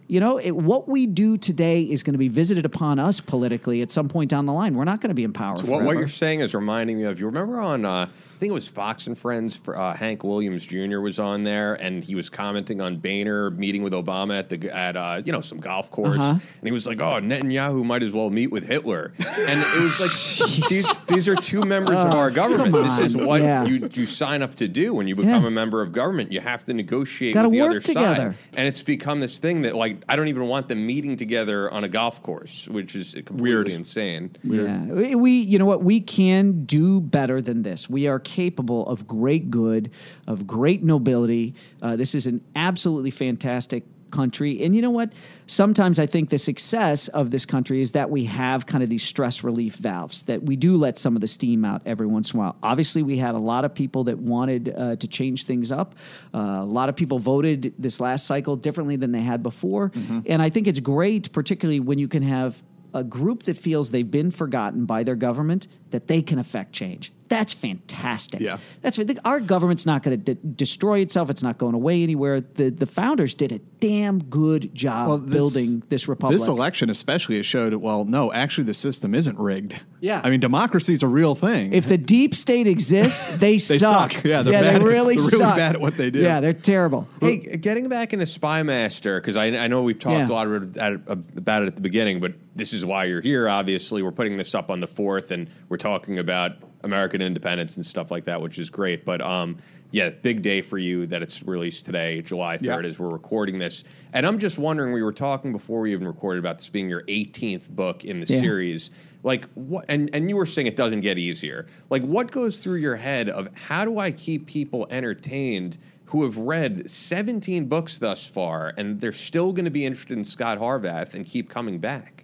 [0.10, 3.82] You know, it, what we do today is going to be visited upon us politically
[3.82, 4.76] at some point down the line.
[4.76, 5.58] We're not going to be in power.
[5.58, 8.08] So what, what, you're saying is reminding me of you remember on uh,
[8.38, 9.58] I think it was Fox and Friends.
[9.58, 11.00] For, uh, Hank Williams Jr.
[11.00, 14.96] was on there, and he was commenting on Boehner meeting with Obama at the at
[14.96, 16.34] uh, you know some golf course, uh-huh.
[16.34, 20.00] and he was like, "Oh, Netanyahu might as well meet with Hitler," and it was
[20.00, 22.74] like these these are two members of our government.
[22.74, 23.66] This is what yeah.
[23.66, 25.48] you you sign up to do when you become yeah.
[25.48, 26.32] a member of government.
[26.32, 28.34] You have to negotiate Gotta with the work other together.
[28.34, 31.72] side, and it's become this thing that like I don't even want them meeting together
[31.72, 33.68] on a golf course, which is completely Weird.
[33.68, 34.36] insane.
[34.44, 34.84] Yeah,
[35.16, 37.90] we you know what we can do better than this.
[37.90, 39.90] We are capable of great good,
[40.28, 41.56] of great nobility.
[41.82, 44.64] Uh, this is an absolutely fantastic country.
[44.64, 45.14] And you know what?
[45.48, 49.04] Sometimes I think the success of this country is that we have kind of these
[49.04, 52.40] stress relief valves, that we do let some of the steam out every once in
[52.40, 52.56] a while.
[52.64, 55.96] Obviously, we had a lot of people that wanted uh, to change things up.
[56.34, 59.90] Uh, a lot of people voted this last cycle differently than they had before.
[59.90, 60.20] Mm-hmm.
[60.26, 62.62] And I think it's great, particularly when you can have
[62.94, 67.12] a group that feels they've been forgotten by their government, that they can affect change.
[67.30, 68.40] That's fantastic.
[68.40, 68.58] Yeah.
[68.82, 71.30] That's our government's not going to de- destroy itself.
[71.30, 72.42] It's not going away anywhere.
[72.42, 76.38] The the founders did a damn good job Well, this- building this republic.
[76.40, 79.80] This election, especially, has showed well, no, actually, the system isn't rigged.
[80.00, 80.22] Yeah.
[80.24, 81.74] I mean, democracy is a real thing.
[81.74, 84.12] if the deep state exists, they, suck.
[84.14, 84.24] suck.
[84.24, 85.56] Yeah, they're yeah, bad they at- really they're really suck.
[85.58, 86.20] bad at what they do.
[86.20, 87.08] Yeah, they're terrible.
[87.20, 90.28] Hey, getting back into Spymaster because I, I know we've talked Yeah.
[90.28, 93.50] a lot about it at the beginning, but this is why you're here.
[93.50, 96.54] Obviously, we're putting this up on the fourth, and we're talking about
[96.84, 99.04] American independence and stuff like that, which is great.
[99.06, 99.58] But um,
[99.92, 102.90] yeah, big day for you that it's released today, July third, Yeah.
[102.90, 103.84] as we're recording this.
[104.14, 107.04] And I'm just wondering, we were talking before we even recorded about this being your
[107.04, 108.40] 18th book in the Yeah.
[108.42, 108.90] series.
[109.24, 109.86] Like what?
[109.90, 111.66] And and you were saying it doesn't get easier.
[111.90, 115.78] Like what goes through your head of how do I keep people entertained?
[116.12, 120.24] Who have read 17 books thus far, and they're still going to be interested in
[120.24, 122.24] Scot Harvath and keep coming back.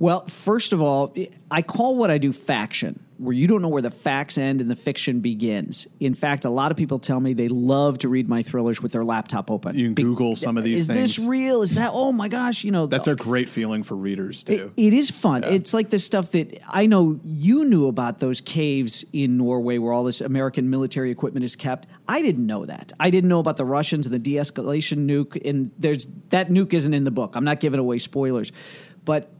[0.00, 1.14] Well, first of all,
[1.50, 4.70] I call what I do faction, where you don't know where the facts end and
[4.70, 5.88] the fiction begins.
[5.98, 8.92] In fact, a lot of people tell me they love to read my thrillers with
[8.92, 9.76] their laptop open.
[9.76, 11.16] You can Google some of these Is things.
[11.16, 11.62] this real?
[11.62, 11.90] Is that?
[11.92, 12.62] Oh my gosh!
[12.62, 14.72] You know, That's a great feeling for readers too.
[14.76, 15.42] it, it is fun.
[15.42, 19.92] It's like the stuff that I know you knew about those caves in Norway where
[19.92, 21.88] all this American military equipment is kept.
[22.06, 22.92] I didn't know that.
[23.00, 25.44] I didn't know about the Russians and the de-escalation nuke.
[25.44, 27.34] And there's that nuke isn't in the book.
[27.34, 28.52] I'm not giving away spoilers,
[29.04, 29.32] but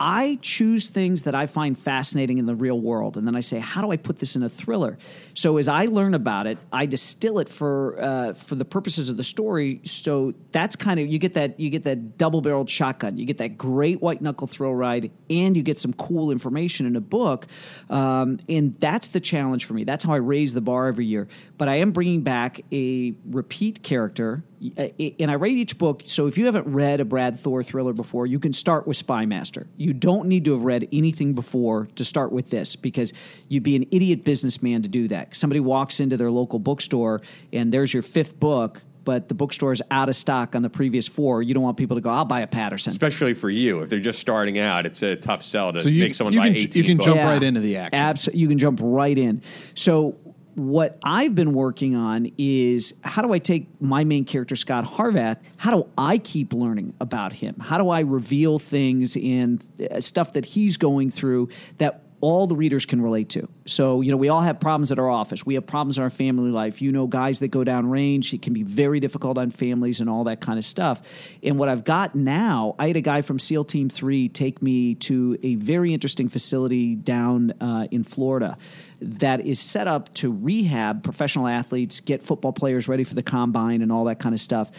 [0.00, 3.58] I choose things that I find fascinating in the real world, and then I say,
[3.58, 4.98] how do I put this in a thriller?
[5.34, 9.16] So as I learn about it, I distill it for uh, for the purposes of
[9.16, 9.80] the story.
[9.84, 13.38] So that's kind of you get that you get that double barreled shotgun, you get
[13.38, 17.46] that great white knuckle thrill ride, and you get some cool information in a book,
[17.90, 19.84] um, and that's the challenge for me.
[19.84, 21.28] That's how I raise the bar every year.
[21.58, 24.42] But I am bringing back a repeat character
[24.78, 24.88] uh,
[25.18, 26.04] and I rate each book.
[26.06, 29.66] So if you haven't read a Brad Thor thriller before, you can start with Spymaster.
[29.76, 33.12] You don't need to have read anything before to start with this because
[33.48, 35.34] you'd be an idiot businessman to do that.
[35.36, 37.20] Somebody walks into their local bookstore
[37.52, 38.82] and there's your fifth book.
[39.04, 41.42] But the bookstore is out of stock on the previous four.
[41.42, 42.08] You don't want people to go.
[42.08, 42.92] I'll buy a Patterson.
[42.92, 46.04] Especially for you, if they're just starting out, it's a tough sell to So you-
[46.04, 47.06] make someone you buy can- 18 you can books.
[47.06, 47.98] jump right into the action.
[48.32, 49.42] Abso- you can jump right in.
[49.74, 50.14] So
[50.54, 55.38] what I've been working on is how do I take my main character Scot Harvath?
[55.56, 57.56] How do I keep learning about him?
[57.60, 61.48] How do I reveal things and uh, stuff that he's going through
[61.78, 63.48] that all the readers can relate to.
[63.66, 65.44] So, you know, we all have problems at our office.
[65.44, 66.80] We have problems in our family life.
[66.80, 70.08] You know, guys that go down range, it can be very difficult on families and
[70.08, 71.02] all that kind of stuff.
[71.42, 74.94] And what I've got now, I had a guy from SEAL Team 3 take me
[74.94, 78.56] to a very interesting facility down uh, in Florida
[79.00, 83.82] that is set up to rehab professional athletes, get football players ready for the combine
[83.82, 84.70] and all that kind of stuff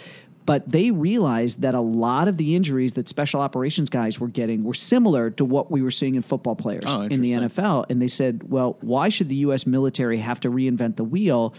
[0.46, 4.64] but they realized that a lot of the injuries that special operations guys were getting
[4.64, 7.32] were similar to what we were seeing in football players Oh, in the.
[7.34, 7.86] NFL.
[7.90, 9.66] And they said, well, why should the U.S.
[9.66, 11.54] military have to reinvent the wheel?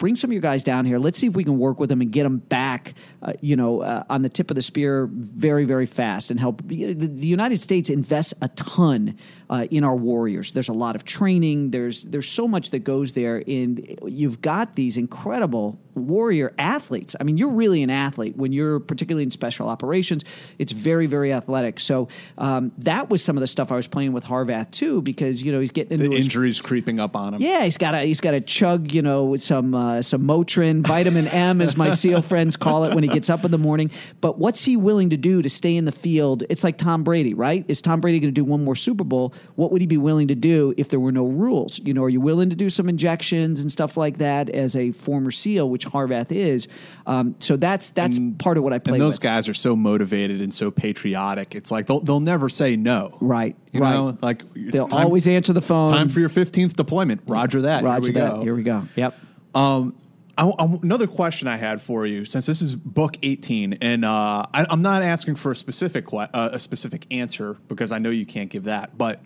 [0.00, 0.98] Bring some of your guys down here.
[0.98, 3.82] Let's see if we can work with them and get them back, uh, you know,
[3.82, 6.62] uh, on the tip of the spear very, very fast and help.
[6.66, 9.16] The, the United States invests a ton
[9.50, 10.52] uh, in our warriors.
[10.52, 11.70] There's a lot of training.
[11.70, 17.14] There's there's so much that goes there, and you've got these incredible warrior athletes.
[17.20, 20.24] I mean, you're really an athlete when you're particularly in special operations.
[20.58, 21.78] It's very, very athletic.
[21.80, 25.42] So um, that was some of the stuff I was playing with Harvath too, because
[25.42, 27.42] you know he's getting into The his injuries creeping up on him.
[27.42, 30.80] yeah, he's got to he's got to chug, you know, with some uh, some Motrin,
[30.86, 33.90] vitamin M, as my SEAL friends call it, when he gets up in the morning.
[34.20, 36.44] But what's he willing to do to stay in the field?
[36.48, 37.64] It's like Tom Brady, right?
[37.68, 39.34] Is Tom Brady going to do one more Super Bowl?
[39.56, 41.78] What would he be willing to do if there were no rules?
[41.84, 44.92] You know, are you willing to do some injections and stuff like that as a
[44.92, 46.68] former SEAL, which Harvath is?
[47.06, 49.22] Um, so that's that's part of what I play And those with.
[49.22, 51.54] guys are so motivated and so patriotic.
[51.54, 53.10] It's like they'll they'll never say no.
[53.20, 53.92] Right, You right.
[53.94, 55.88] know, like They'll time- always answer the phone.
[55.88, 57.22] Time for your fifteenth deployment.
[57.26, 57.82] Roger that.
[57.84, 58.30] Roger Here we that.
[58.36, 58.42] go.
[58.42, 58.88] Here we go.
[58.96, 59.18] Yep.
[59.54, 59.96] Um,
[60.38, 64.46] I, I- another question I had for you, since this is book eighteen, and uh,
[64.54, 68.26] I, I'm not asking for a specific uh, a specific answer because I know you
[68.26, 69.20] can't give that, but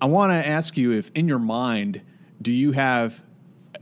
[0.00, 2.00] I want to ask you if, in your mind,
[2.40, 3.20] do you have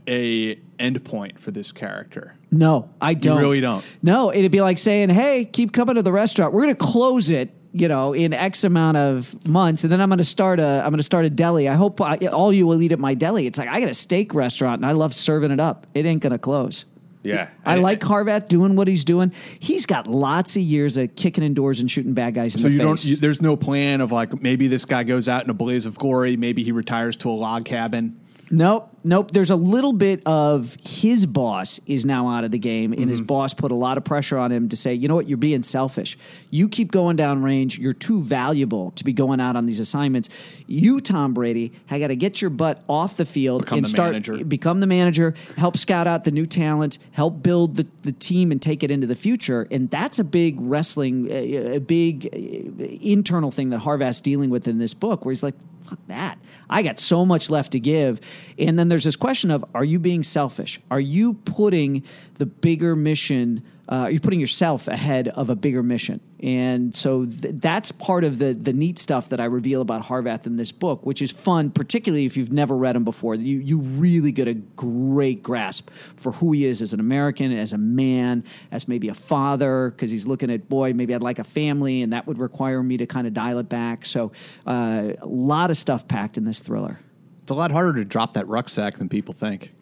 [0.07, 2.35] a endpoint for this character?
[2.51, 3.39] No, I don't.
[3.39, 3.83] really don't?
[4.01, 6.53] No, it'd be like saying, "Hey, keep coming to the restaurant.
[6.53, 10.09] We're going to close it." You know, in X amount of months, and then I'm
[10.09, 11.67] going to start a I'm going to start a deli.
[11.69, 13.45] I hope I, all you will eat at my deli.
[13.45, 15.85] It's like I got a steak restaurant, and I love serving it up.
[15.93, 16.85] It ain't going to close.
[17.23, 17.49] Yeah.
[17.65, 19.33] I like Harvath doing what he's doing.
[19.59, 22.73] He's got lots of years of kicking indoors and shooting bad guys in So the
[22.73, 22.85] you face.
[22.85, 23.05] don't.
[23.05, 25.97] You, there's no plan of like maybe this guy goes out in a blaze of
[25.97, 26.37] glory.
[26.37, 28.17] Maybe he retires to a log cabin.
[28.49, 29.31] Nope, nope.
[29.31, 33.09] There's a little bit of his boss is now out of the game, and Mm-hmm.
[33.09, 35.37] his boss put a lot of pressure on him to say, you know what, you're
[35.37, 36.17] being selfish.
[36.49, 37.77] You keep going down range.
[37.77, 40.29] You're too valuable to be going out on these assignments.
[40.65, 43.89] You, Tom Brady, I got to get your butt off the field Become and the
[43.89, 44.43] start manager.
[44.45, 48.61] become the manager, help scout out the new talent, help build the, the team and
[48.61, 49.67] take it into the future.
[49.71, 54.67] And that's a big wrestling, a, a big uh, internal thing that Harvath's dealing with
[54.69, 56.37] in this book, where he's like, fuck that.
[56.69, 58.19] I got so much left to give.
[58.57, 60.79] And then there's this question of are you being selfish?
[60.91, 62.03] Are you putting
[62.35, 66.19] the bigger mission, uh, are putting yourself ahead of a bigger mission?
[66.39, 70.45] And so th- that's part of the, the neat stuff that I reveal about Harvath
[70.45, 73.35] in this book, which is fun, particularly if you've never read him before.
[73.35, 77.73] You, you really get a great grasp for who he is as an American, as
[77.73, 81.43] a man, as maybe a father, because he's looking at, boy, maybe I'd like a
[81.43, 84.05] family, and that would require me to kind of dial it back.
[84.05, 84.31] So
[84.65, 86.99] uh, a lot of stuff packed in this thriller.
[87.41, 89.73] It's a lot harder to drop that rucksack than people think.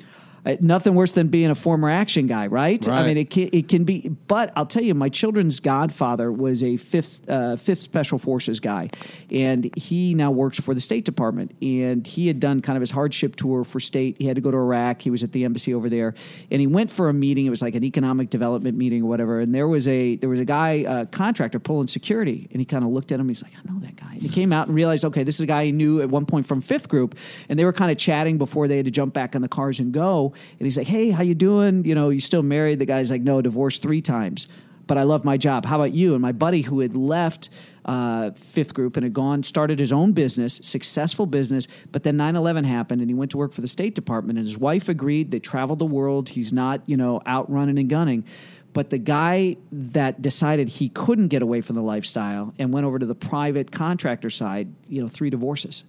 [0.45, 2.87] Uh, nothing worse than being a former action guy, right?
[2.87, 4.09] I mean, it can, it can be.
[4.27, 8.89] But I'll tell you, my children's godfather was a fifth uh, fifth Special Forces guy,
[9.31, 11.55] and he now works for the State Department.
[11.61, 14.17] And he had done kind of his hardship tour for state.
[14.19, 15.01] He had to go to Iraq.
[15.01, 16.13] He was at the embassy over there,
[16.51, 17.47] and he went for a meeting.
[17.47, 19.39] It was like an economic development meeting or whatever.
[19.39, 22.83] And there was a there was a guy, a contractor, pulling security, and he kind
[22.83, 23.27] of looked at him.
[23.29, 24.13] He's like, I know that guy.
[24.13, 26.27] And he came out and realized, okay, this is a guy he knew at one
[26.27, 27.15] point from fifth group,
[27.49, 29.79] and they were kind of chatting before they had to jump back in the cars
[29.79, 30.33] and go.
[30.59, 31.85] And he's like, Hey, how you doing?
[31.85, 32.79] You know, you still married?
[32.79, 34.47] The guy's like, No, divorced three times.
[34.87, 35.65] But I love my job.
[35.65, 36.13] How about you?
[36.13, 37.49] And my buddy who had left
[37.85, 41.67] uh, fifth group and had gone, started his own business, successful business.
[41.91, 44.37] But then 9 11 happened and he went to work for the State Department.
[44.37, 45.31] And his wife agreed.
[45.31, 46.29] They traveled the world.
[46.29, 48.25] He's not, you know, out running and gunning.
[48.73, 52.99] But the guy that decided he couldn't get away from the lifestyle and went over
[52.99, 55.85] to the private contractor side, you know, three divorces.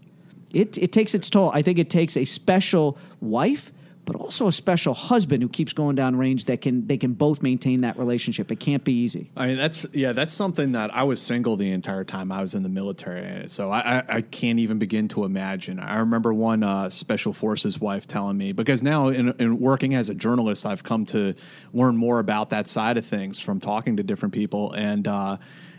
[0.53, 1.51] It, it takes its toll.
[1.53, 3.73] I think it takes a special wife,
[4.07, 7.43] but also a special husband who keeps going down range that can they can both
[7.43, 8.51] maintain that relationship.
[8.51, 9.31] It can't be easy.
[9.37, 12.55] I mean, that's yeah, that's something that I was single the entire time I was
[12.55, 15.79] in the military, so I, I, I can't even begin to imagine.
[15.81, 20.09] I remember one uh, special forces wife telling me because now in, in working as
[20.09, 21.35] a journalist, I've come to
[21.75, 25.37] learn more about that side of things from talking to different people, and uh,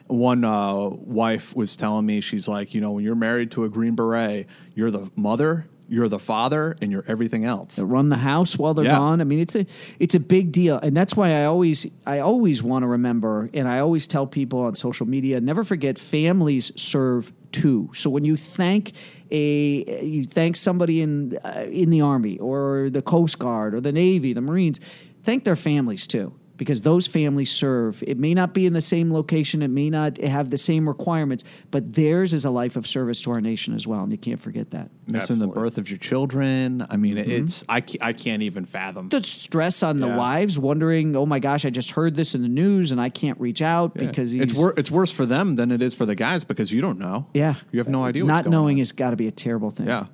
[0.08, 3.70] one uh, wife was telling me she's like, you know, when you're married to a
[3.70, 5.68] Green Beret, you're the mother.
[5.90, 7.80] You're the father, and you're everything else.
[7.80, 8.98] run the house while they're Yeah.
[8.98, 9.22] gone.
[9.22, 9.66] I mean, it's a
[10.00, 13.68] it's a big deal, and that's why I always I always want to remember, and
[13.68, 17.90] I always tell people on social media, never forget families serve too.
[17.94, 18.92] So when you thank
[19.32, 23.92] a you thank somebody in uh, in the army or the Coast Guard or the
[23.94, 24.80] Navy, the Marines,
[25.24, 26.34] thank their families too.
[26.58, 28.04] Because those families serve.
[28.08, 31.44] It may not be in the same location, it may not have the same requirements,
[31.70, 34.40] but theirs is a life of service to our nation as well, and you can't
[34.40, 34.90] forget that.
[35.08, 36.86] Missing the birth of your children.
[36.90, 37.30] I mean, Mm-hmm.
[37.32, 39.10] it's I, I can't even fathom.
[39.10, 42.48] the stress on the wives, wondering, "Oh my gosh, I just heard this in the
[42.50, 45.72] news and I can't reach out because he's it's wor- it's worse for them than
[45.72, 47.28] it is for the guys because you don't know.
[47.34, 48.26] yeah, you have no idea.
[48.26, 48.80] What's Not going knowing on.
[48.80, 49.88] has got to be a terrible thing.
[49.88, 50.08] yeah.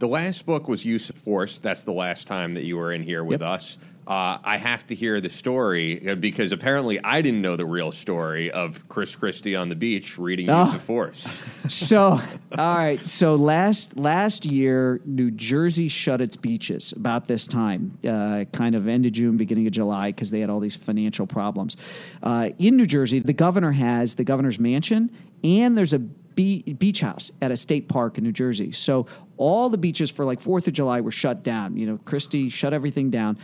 [0.00, 1.58] The last book was Use of Force.
[1.58, 3.50] That's the last time that you were in here with Yep.
[3.50, 3.78] us.
[4.08, 7.92] Uh, I have to hear the story uh, because apparently I didn't know the real
[7.92, 10.64] story of Chris Christie on the beach reading Oh.
[10.64, 11.26] Use of Force.
[11.68, 12.18] so
[12.56, 18.44] all right so last last year new jersey shut its beaches about this time uh,
[18.54, 21.76] kind of end of june beginning of july because they had all these financial problems
[22.22, 25.10] uh, in new jersey the governor has the governor's mansion
[25.44, 29.06] and there's a beach house at a state park in new jersey so
[29.36, 32.72] all the beaches for like fourth of july were shut down you know christie shut
[32.72, 33.36] everything down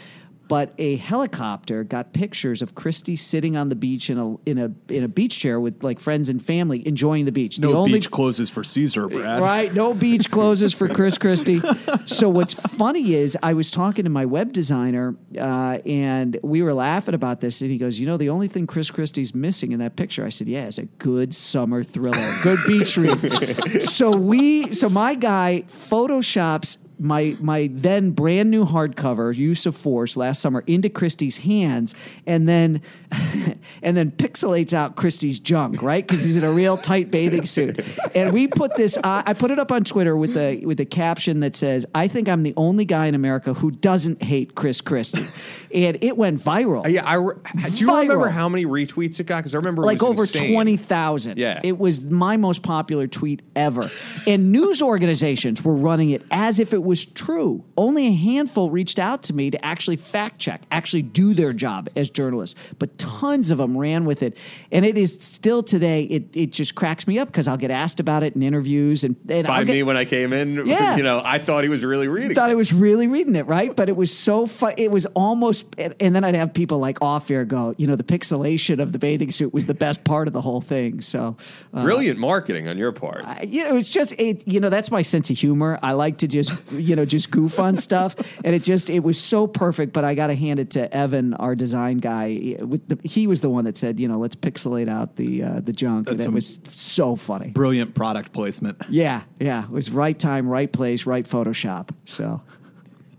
[0.49, 4.93] but a helicopter got pictures of Christie sitting on the beach in a in a
[4.93, 7.59] in a beach chair with like friends and family enjoying the beach.
[7.59, 9.41] No the only beach closes for Caesar, Brad.
[9.41, 11.63] Right, no beach closes for Chris Christie.
[12.07, 16.75] So what's funny is I was talking to my web designer, uh, and we were
[16.75, 19.79] laughing about this, and he goes, "You know, the only thing Chris Christie's missing in
[19.79, 24.73] that picture," I said, "Yeah, it's a good summer thriller, good beach read." so we,
[24.73, 30.65] so my guy photoshops my my then brand new hardcover use of force last summer
[30.67, 31.95] into Christie's hands.
[32.27, 32.81] And then
[33.83, 37.81] and then pixelates out Christie's junk right because he's in a real tight bathing suit
[38.15, 40.85] and we put this uh, I put it up on Twitter with a with a
[40.85, 44.81] caption that says I think I'm the only guy in America who doesn't hate Chris
[44.81, 45.27] Christie
[45.75, 47.35] and it went viral Uh, yeah, I re-
[47.71, 49.39] do you remember how many retweets it got?
[49.39, 50.53] Because I remember it like over insane.
[50.53, 51.39] 20,000.
[51.39, 51.61] Yeah.
[51.63, 53.91] It was my most popular tweet ever.
[54.27, 57.65] and news organizations were running it as if it was true.
[57.77, 61.89] Only a handful reached out to me to actually fact check, actually do their job
[61.97, 62.59] as journalists.
[62.79, 64.37] But tons of them ran with it.
[64.73, 68.01] And it is still today, it, it just cracks me up because I'll get asked
[68.01, 69.05] about it in interviews.
[69.05, 70.97] And, and By I'll get, me when I came in, Yeah.
[70.97, 72.35] you know, I thought he was really reading.
[72.35, 72.53] thought it.
[72.53, 73.75] I was really reading it, right?
[73.75, 74.75] But it was so fun.
[74.77, 77.97] It was almost, and and then I'd have people like off air go, you know,
[77.97, 81.01] the pixelation of the bathing suit was the best part of the whole thing.
[81.01, 81.37] So,
[81.73, 83.25] uh, Brilliant marketing on your part.
[83.25, 84.47] I- you know, it's just it.
[84.47, 85.79] You know, that's my sense of humor.
[85.83, 89.21] I like to just, you know, just goof on stuff, and it just it was
[89.21, 89.93] so perfect.
[89.93, 92.57] But I got to hand it to Evan, our design guy.
[92.61, 95.61] With the, he was the one that said, you know, let's pixelate out the uh,
[95.61, 97.51] the junk, and That's it was so funny.
[97.51, 98.81] Brilliant product placement.
[98.89, 101.91] Yeah, yeah, it was right time, right place, right Photoshop.
[102.07, 102.41] So.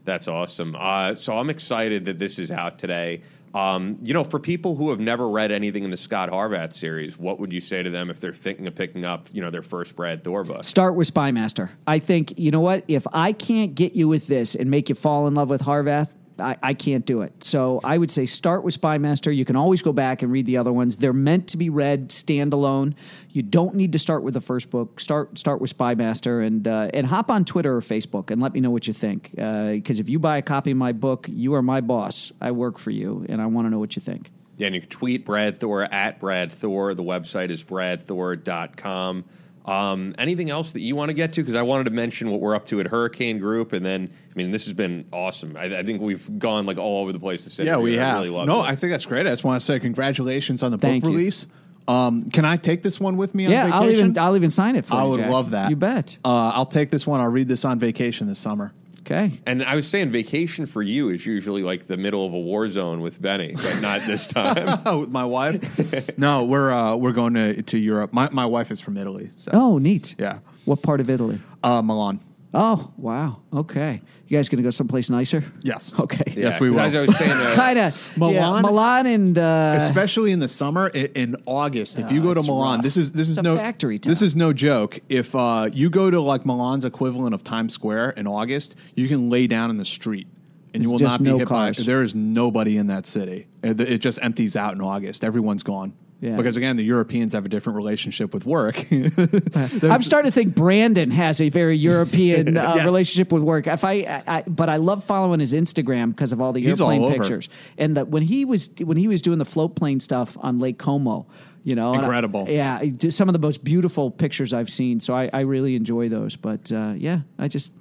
[0.04, 0.76] That's awesome.
[0.76, 3.22] Uh, so I'm excited that this is out today.
[3.56, 7.18] Um, you know, for people who have never read anything in the Scot Harvath series,
[7.18, 9.64] what would you say to them if they're thinking of picking up, you know, their
[9.64, 10.64] first Brad Thor book?
[10.64, 11.70] Start with Spymaster.
[11.88, 12.84] I think, you know what?
[12.88, 16.10] If I can't get you with this and make you fall in love with Harvath,
[16.40, 17.44] I, I can't do it.
[17.44, 19.36] So I would say start with Spymaster.
[19.36, 20.98] You can always go back and read the other ones.
[20.98, 22.94] They're meant to be read standalone.
[23.30, 25.00] You don't need to start with the first book.
[25.00, 28.60] Start start with Spymaster and uh, and hop on Twitter or Facebook and let me
[28.60, 29.32] know what you think.
[29.32, 32.32] Because if you buy a copy of my book, you are my boss.
[32.42, 34.32] I work for you, and I want to know what you think.
[34.58, 36.94] Yeah, and you can tweet Brad Thor at Brad Thor.
[36.94, 39.26] The website is bradthor.com.
[39.66, 41.42] Um, anything else that you want to get to?
[41.42, 44.36] Because I wanted to mention what we're up to at Hurricane Group, and then I
[44.36, 45.58] mean this has been awesome.
[45.58, 47.66] I, I think we've gone like all over the place to say.
[47.66, 48.24] Yeah, we I have.
[48.24, 48.66] Really no, it.
[48.66, 49.26] I think that's great.
[49.26, 51.18] I just want to say congratulations on the Thank book you.
[51.18, 51.48] release.
[51.88, 53.74] Um, can I take this one with me on Yeah, vacation?
[53.84, 55.10] I'll even I'll even sign it for I you.
[55.12, 55.30] would Jack.
[55.32, 55.70] love that.
[55.70, 56.18] You bet.
[56.26, 57.20] Uh, I'll take this one.
[57.20, 58.74] I'll read this on vacation this summer.
[59.06, 59.40] Okay.
[59.46, 62.68] And I was saying, vacation for you is usually like the middle of a war
[62.68, 64.80] zone with Benny, but not this time.
[64.86, 66.18] Oh, with my wife?
[66.18, 68.14] no, we're uh, we're going to to Europe.
[68.14, 69.30] My my wife is from Italy.
[69.38, 70.16] So Oh, neat.
[70.18, 71.40] yeah, What part of Italy?
[71.64, 72.20] uh, Milan.
[72.58, 73.42] Oh, wow.
[73.54, 74.02] Okay.
[74.28, 75.44] You guys going to go someplace nicer?
[75.62, 75.94] Yes.
[76.00, 76.34] Okay.
[76.38, 76.80] Yes, we will.
[76.80, 80.90] As I was saying, uh, Kind of Milan- Milan and uh, especially in the summer
[80.96, 82.00] i- in August.
[82.00, 82.84] If you go to Milan, rough.
[82.84, 84.10] this is this is It's a no factory town.
[84.12, 85.00] This is no joke.
[85.10, 89.30] If uh, you go to like Milan's equivalent of Times Square in August, you can
[89.30, 90.28] lay down in the street
[90.74, 91.78] and you There's will not be no hit cars.
[91.80, 91.84] by.
[91.84, 93.48] There is nobody in that city.
[93.64, 95.24] It, it just empties out in August.
[95.24, 95.94] Everyone's gone.
[96.22, 96.38] Yeah.
[96.38, 98.78] Because again, the Europeans have a different relationship with work.
[98.92, 102.86] I'm starting to think Brandon has a very European uh, Yes.
[102.86, 103.68] relationship with work.
[103.68, 106.80] If I, I, I, but I love following his Instagram because of all the He's
[106.82, 107.16] airplane over.
[107.16, 107.50] pictures.
[107.78, 110.78] And that when he was when he was doing the float plane stuff on Lake
[110.80, 111.28] Como,
[111.64, 112.46] you know, and I- Incredible.
[112.50, 115.00] yeah, some of the most beautiful pictures I've seen.
[115.02, 116.36] So I, I really enjoy those.
[116.38, 117.72] But uh, yeah, I just.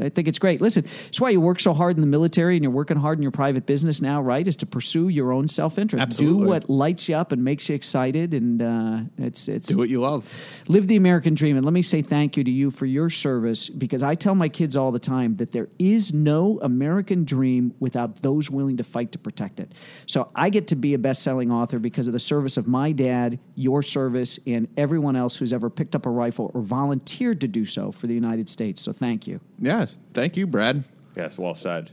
[0.00, 0.60] I think it's great.
[0.60, 3.22] Listen, that's why you work so hard in the military and you're working hard in
[3.22, 4.46] your private business now, right?
[4.46, 6.02] Is to pursue your own self interest.
[6.02, 6.42] Absolutely.
[6.42, 9.88] Do what lights you up and makes you excited, and uh, it's it's Do what
[9.88, 10.28] you love.
[10.68, 11.56] live the American dream.
[11.56, 14.48] And let me say thank you to you for your service because I tell my
[14.48, 19.12] kids all the time that there is no American dream without those willing to fight
[19.12, 19.72] to protect it.
[20.06, 22.92] So I get to be a best selling author because of the service of my
[22.92, 27.48] dad, your service, and everyone else who's ever picked up a rifle or volunteered to
[27.48, 28.80] do so for the United States.
[28.82, 29.40] So thank you.
[29.60, 29.86] Yeah.
[30.12, 30.84] Thank you, Brad.
[31.16, 31.90] Yes, well said.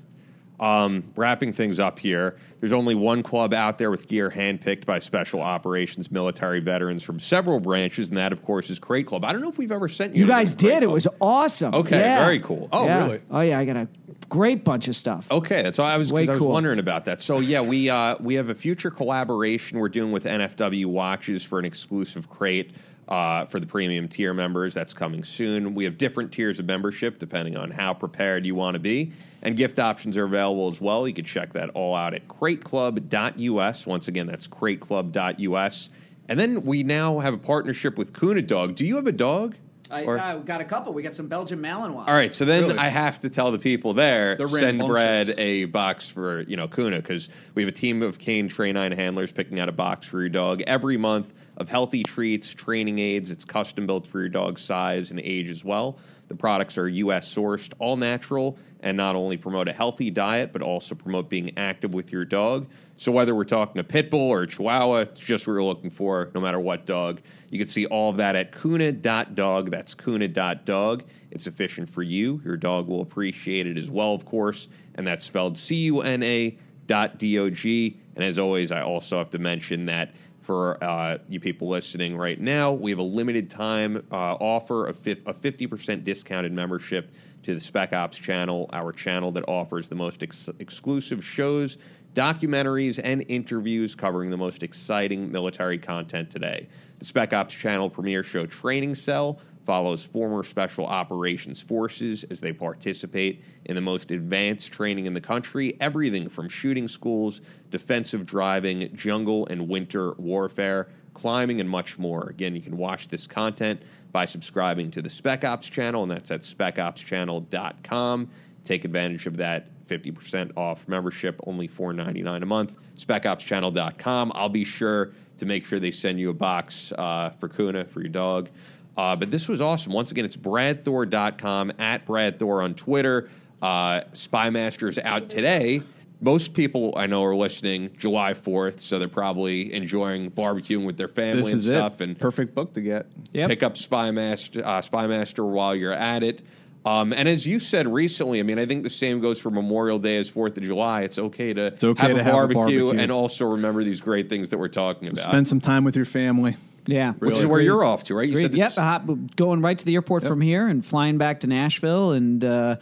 [0.59, 4.99] Um, wrapping things up here, there's only one club out there with gear handpicked by
[4.99, 9.25] special operations military veterans from several branches, and that, of course, is Crate Club.
[9.25, 10.21] I don't know if we've ever sent you.
[10.21, 10.83] You guys from Crate did.
[10.83, 11.73] It was awesome.
[11.73, 12.23] Okay, Yeah.
[12.23, 12.69] very cool.
[12.71, 13.03] Oh, Yeah.
[13.05, 13.21] really?
[13.31, 13.57] Oh, yeah.
[13.57, 13.87] I got a
[14.29, 15.25] great bunch of stuff.
[15.31, 16.13] Okay, that's all I was.
[16.13, 17.21] Way 'cause I was wondering about that.
[17.21, 21.57] So yeah, we uh, we have a future collaboration we're doing with NFW Watches for
[21.57, 22.71] an exclusive crate
[23.11, 24.73] uh, for the premium tier members.
[24.73, 25.75] That's coming soon.
[25.75, 29.57] We have different tiers of membership depending on how prepared you want to be, and
[29.57, 31.05] gift options are available as well.
[31.05, 33.85] You can check that all out at CrateClub.us.
[33.85, 35.89] Once again, that's CrateClub.us.
[36.29, 38.75] And then we now have a partnership with Cuna Dog.
[38.75, 39.55] Do you have a dog?
[39.89, 40.93] I, Or- I got a couple.
[40.93, 42.07] We got some Belgian Malinois.
[42.07, 42.77] All right, so then Really?
[42.77, 44.79] I have to tell the people there They're send.
[44.79, 48.75] Brad a box for you know Cuna because we have a team of Kane Train
[48.75, 52.99] Nine handlers picking out a box for your dog every month of healthy treats, training
[52.99, 53.31] aids.
[53.31, 55.97] It's custom built for your dog's size and age as well.
[56.27, 57.33] The products are U.S.
[57.33, 61.93] sourced, all natural, and not only promote a healthy diet but also promote being active
[61.93, 62.67] with your dog.
[62.97, 65.89] So whether we're talking a pit bull or a Chihuahua, it's just what we're looking
[65.89, 67.21] for, no matter what dog.
[67.49, 69.71] You can see all of that at cuna.dog.
[69.71, 71.03] That's cuna.dog.
[71.31, 72.41] It's efficient for you.
[72.45, 74.67] Your dog will appreciate it as well, of course.
[74.95, 77.97] And that's spelled C U N A dot D O G.
[78.15, 80.13] And as always, I also have to mention that
[80.51, 84.99] for uh, you people listening right now, we have a limited time uh, offer of
[84.99, 89.95] fif- a 50% discounted membership to the Spec Ops channel, our channel that offers the
[89.95, 91.77] most ex- exclusive shows,
[92.15, 96.67] documentaries, and interviews covering the most exciting military content today.
[96.99, 102.53] The Spec Ops channel premiere show Training Cell follows former special operations forces as they
[102.53, 108.95] participate in the most advanced training in the country, everything from shooting schools, defensive driving,
[108.95, 112.29] jungle and winter warfare, climbing, and much more.
[112.29, 113.81] Again, you can watch this content
[114.11, 118.29] by subscribing to the Spec Ops channel, and that's at specopschannel.com.
[118.63, 122.77] Take advantage of that 50% off membership, only $4.99 a month.
[122.95, 124.31] SpecOpsChannel.com.
[124.35, 127.99] I'll be sure to make sure they send you a box uh, for Cuna, for
[127.99, 128.49] your dog.
[128.97, 129.93] Uh, but this was awesome.
[129.93, 133.29] Once again, it's bradthor.com, at bradthor on Twitter.
[133.61, 135.81] Uh, Spymaster's out today.
[136.19, 141.07] Most people I know are listening July 4th, so they're probably enjoying barbecuing with their
[141.07, 141.99] family This and is stuff.
[141.99, 142.03] it.
[142.03, 143.07] And Perfect book to get.
[143.33, 143.49] Yep.
[143.49, 146.43] pick up Spymaster, uh, Spymaster while you're at it.
[146.85, 149.99] Um, and as you said recently, I mean, I think the same goes for Memorial
[149.99, 151.01] Day as Fourth of July.
[151.01, 152.89] It's okay to okay have, to a, have a barbecue barbecue.
[152.89, 155.19] and also remember these great things that we're talking about.
[155.19, 156.57] Spend some time with your family.
[156.85, 157.13] Yeah.
[157.13, 158.27] which is where you're off to, right?
[158.27, 158.43] You Great.
[158.43, 158.73] said Yep.
[158.77, 158.99] Uh,
[159.35, 162.75] going right to the airport from here and flying back to Nashville and uh,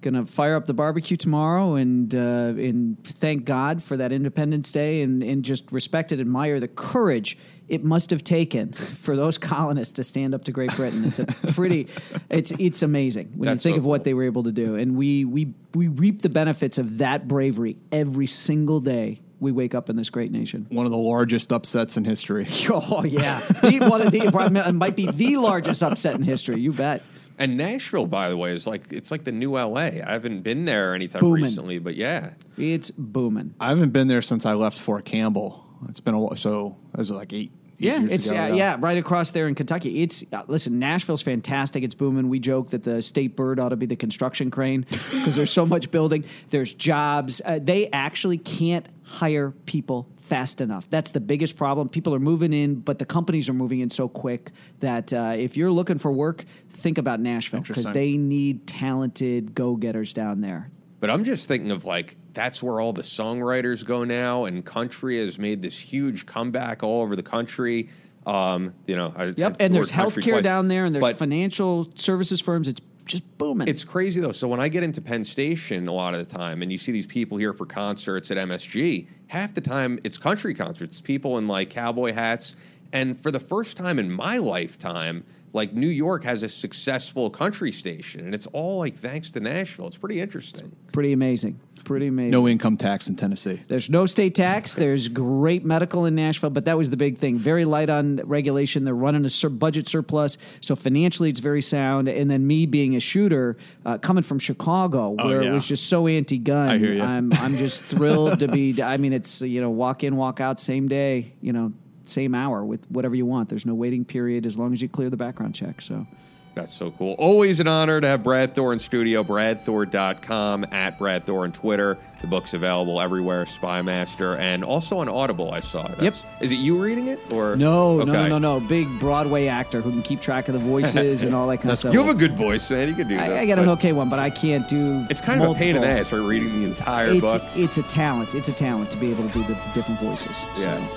[0.00, 5.02] gonna fire up the barbecue tomorrow and uh, and thank God for that Independence Day
[5.02, 7.38] and and just respect and admire the courage
[7.68, 11.04] it must have taken for those colonists to stand up to Great Britain.
[11.04, 11.88] It's a pretty,
[12.30, 14.04] it's it's amazing when That's you think so of what cool.
[14.04, 17.76] they were able to do, and we we we reap the benefits of that bravery
[17.90, 19.20] every single day.
[19.44, 20.64] We wake up in this great nation.
[20.70, 22.46] One of the largest upsets in history.
[22.70, 24.22] Oh yeah, the, one of the
[24.66, 26.58] it might be the largest upset in history.
[26.60, 27.02] You bet.
[27.38, 29.74] And Nashville, by the way, is like it's like the new LA.
[29.80, 31.44] I haven't been there anytime Booming.
[31.44, 33.54] recently, but yeah, It's booming.
[33.60, 35.62] I haven't been there since I left Fort Campbell.
[35.90, 36.36] It's been a while.
[36.36, 37.52] So it was like eight.
[37.78, 40.02] Yeah, it's ago, uh, yeah, right across there in Kentucky.
[40.02, 41.82] It's uh, listen, Nashville's fantastic.
[41.82, 42.28] It's booming.
[42.28, 45.66] We joke that the state bird ought to be the construction crane because there's so
[45.66, 46.24] much building.
[46.50, 47.40] There's jobs.
[47.44, 50.88] Uh, they actually can't hire people fast enough.
[50.88, 51.88] That's the biggest problem.
[51.88, 54.50] People are moving in, but the companies are moving in so quick
[54.80, 60.12] that uh, if you're looking for work, think about Nashville because they need talented go-getters
[60.12, 60.70] down there.
[61.04, 65.18] But I'm just thinking of like that's where all the songwriters go now, and country
[65.22, 67.90] has made this huge comeback all over the country.
[68.26, 70.42] Um, you know, I, Yep, I- and there's healthcare twice.
[70.42, 72.68] down there, and there's But financial services firms.
[72.68, 73.68] It's just booming.
[73.68, 74.32] It's crazy though.
[74.32, 76.90] So when I get into Penn Station a lot of the time, and you see
[76.90, 81.02] these people here for concerts at MSG, half the time it's country concerts.
[81.02, 82.56] People in like cowboy hats,
[82.94, 85.22] and for the first time in my lifetime,
[85.54, 89.86] like New York has a successful country station, and it's all like thanks to Nashville.
[89.86, 90.74] It's pretty interesting.
[90.92, 91.60] pretty amazing.
[91.84, 92.30] Pretty amazing.
[92.30, 93.60] No income tax in Tennessee.
[93.68, 94.74] There's no state tax.
[94.74, 97.38] There's great medical in Nashville, but that was the big thing.
[97.38, 98.84] Very light on regulation.
[98.84, 102.08] They're running a sur- budget surplus, so financially it's very sound.
[102.08, 105.52] And then me being a shooter, uh, coming from Chicago, where it yeah.
[105.52, 107.04] was just so anti-gun, I hear ya.
[107.04, 108.82] I'm I'm just thrilled to be.
[108.82, 111.34] I mean, it's you know walk in, walk out, same day.
[111.42, 111.72] You know,
[112.10, 113.48] same hour with whatever you want.
[113.48, 115.80] There's no waiting period as long as you clear the background check.
[115.80, 116.06] So.
[116.54, 117.14] That's so cool.
[117.18, 119.24] Always an honor to have Brad Thor in studio.
[119.24, 121.98] BradThor.com, at Brad Thor on Twitter.
[122.20, 125.98] The book's available everywhere, Spymaster, and also on Audible, I saw it.
[125.98, 127.18] That's- Is it you reading it?
[127.32, 128.60] or No, no, no, no, no.
[128.60, 131.78] Big Broadway actor who can keep track of the voices and all that kind of
[131.80, 131.92] stuff.
[131.92, 132.88] You have a good voice, man.
[132.88, 133.30] You can do that.
[133.32, 135.04] I, I got an okay one, but I can't do.
[135.10, 136.06] It's kind of a pain in the multiple.
[136.06, 136.26] ass, right?
[136.28, 137.42] Reading the entire It's, book.
[137.56, 138.34] it's a talent.
[138.36, 140.46] It's a talent to be able to do the different voices.
[140.54, 140.62] So.
[140.62, 140.88] Yeah.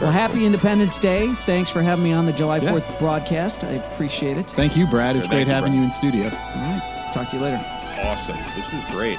[0.00, 1.32] Well, happy Independence Day.
[1.46, 2.72] Thanks for having me on the July Yeah.
[2.72, 3.64] 4th broadcast.
[3.64, 4.50] I appreciate it.
[4.50, 5.14] Thank you, Brad.
[5.16, 5.78] It was Sure, great you, having Brad.
[5.78, 6.24] you in studio.
[6.24, 7.10] All right.
[7.12, 7.64] Talk to you later.
[8.04, 8.36] awesome.
[8.56, 9.18] This was great.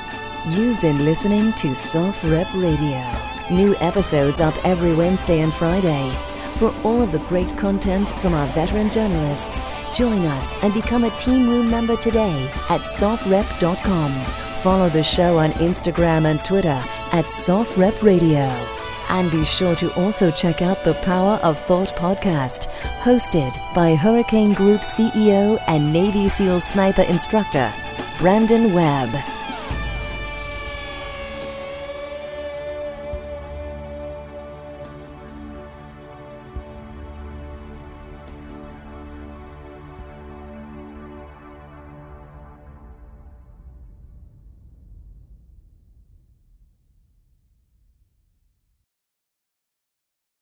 [0.50, 3.04] You've been listening to SOFREP Radio.
[3.50, 6.12] New episodes up every Wednesday and Friday.
[6.58, 9.62] For all of the great content from our veteran journalists,
[9.94, 14.26] join us and become a Team Room member today at sofrep.com.
[14.62, 18.46] Follow the show on Instagram and Twitter at SOFREP Radio.
[19.10, 22.68] And be sure to also check out the Power of Thought podcast,
[23.02, 27.74] hosted by Hurricane Group CEO and Navy SEAL sniper instructor,
[28.20, 29.45] Brandon Webb.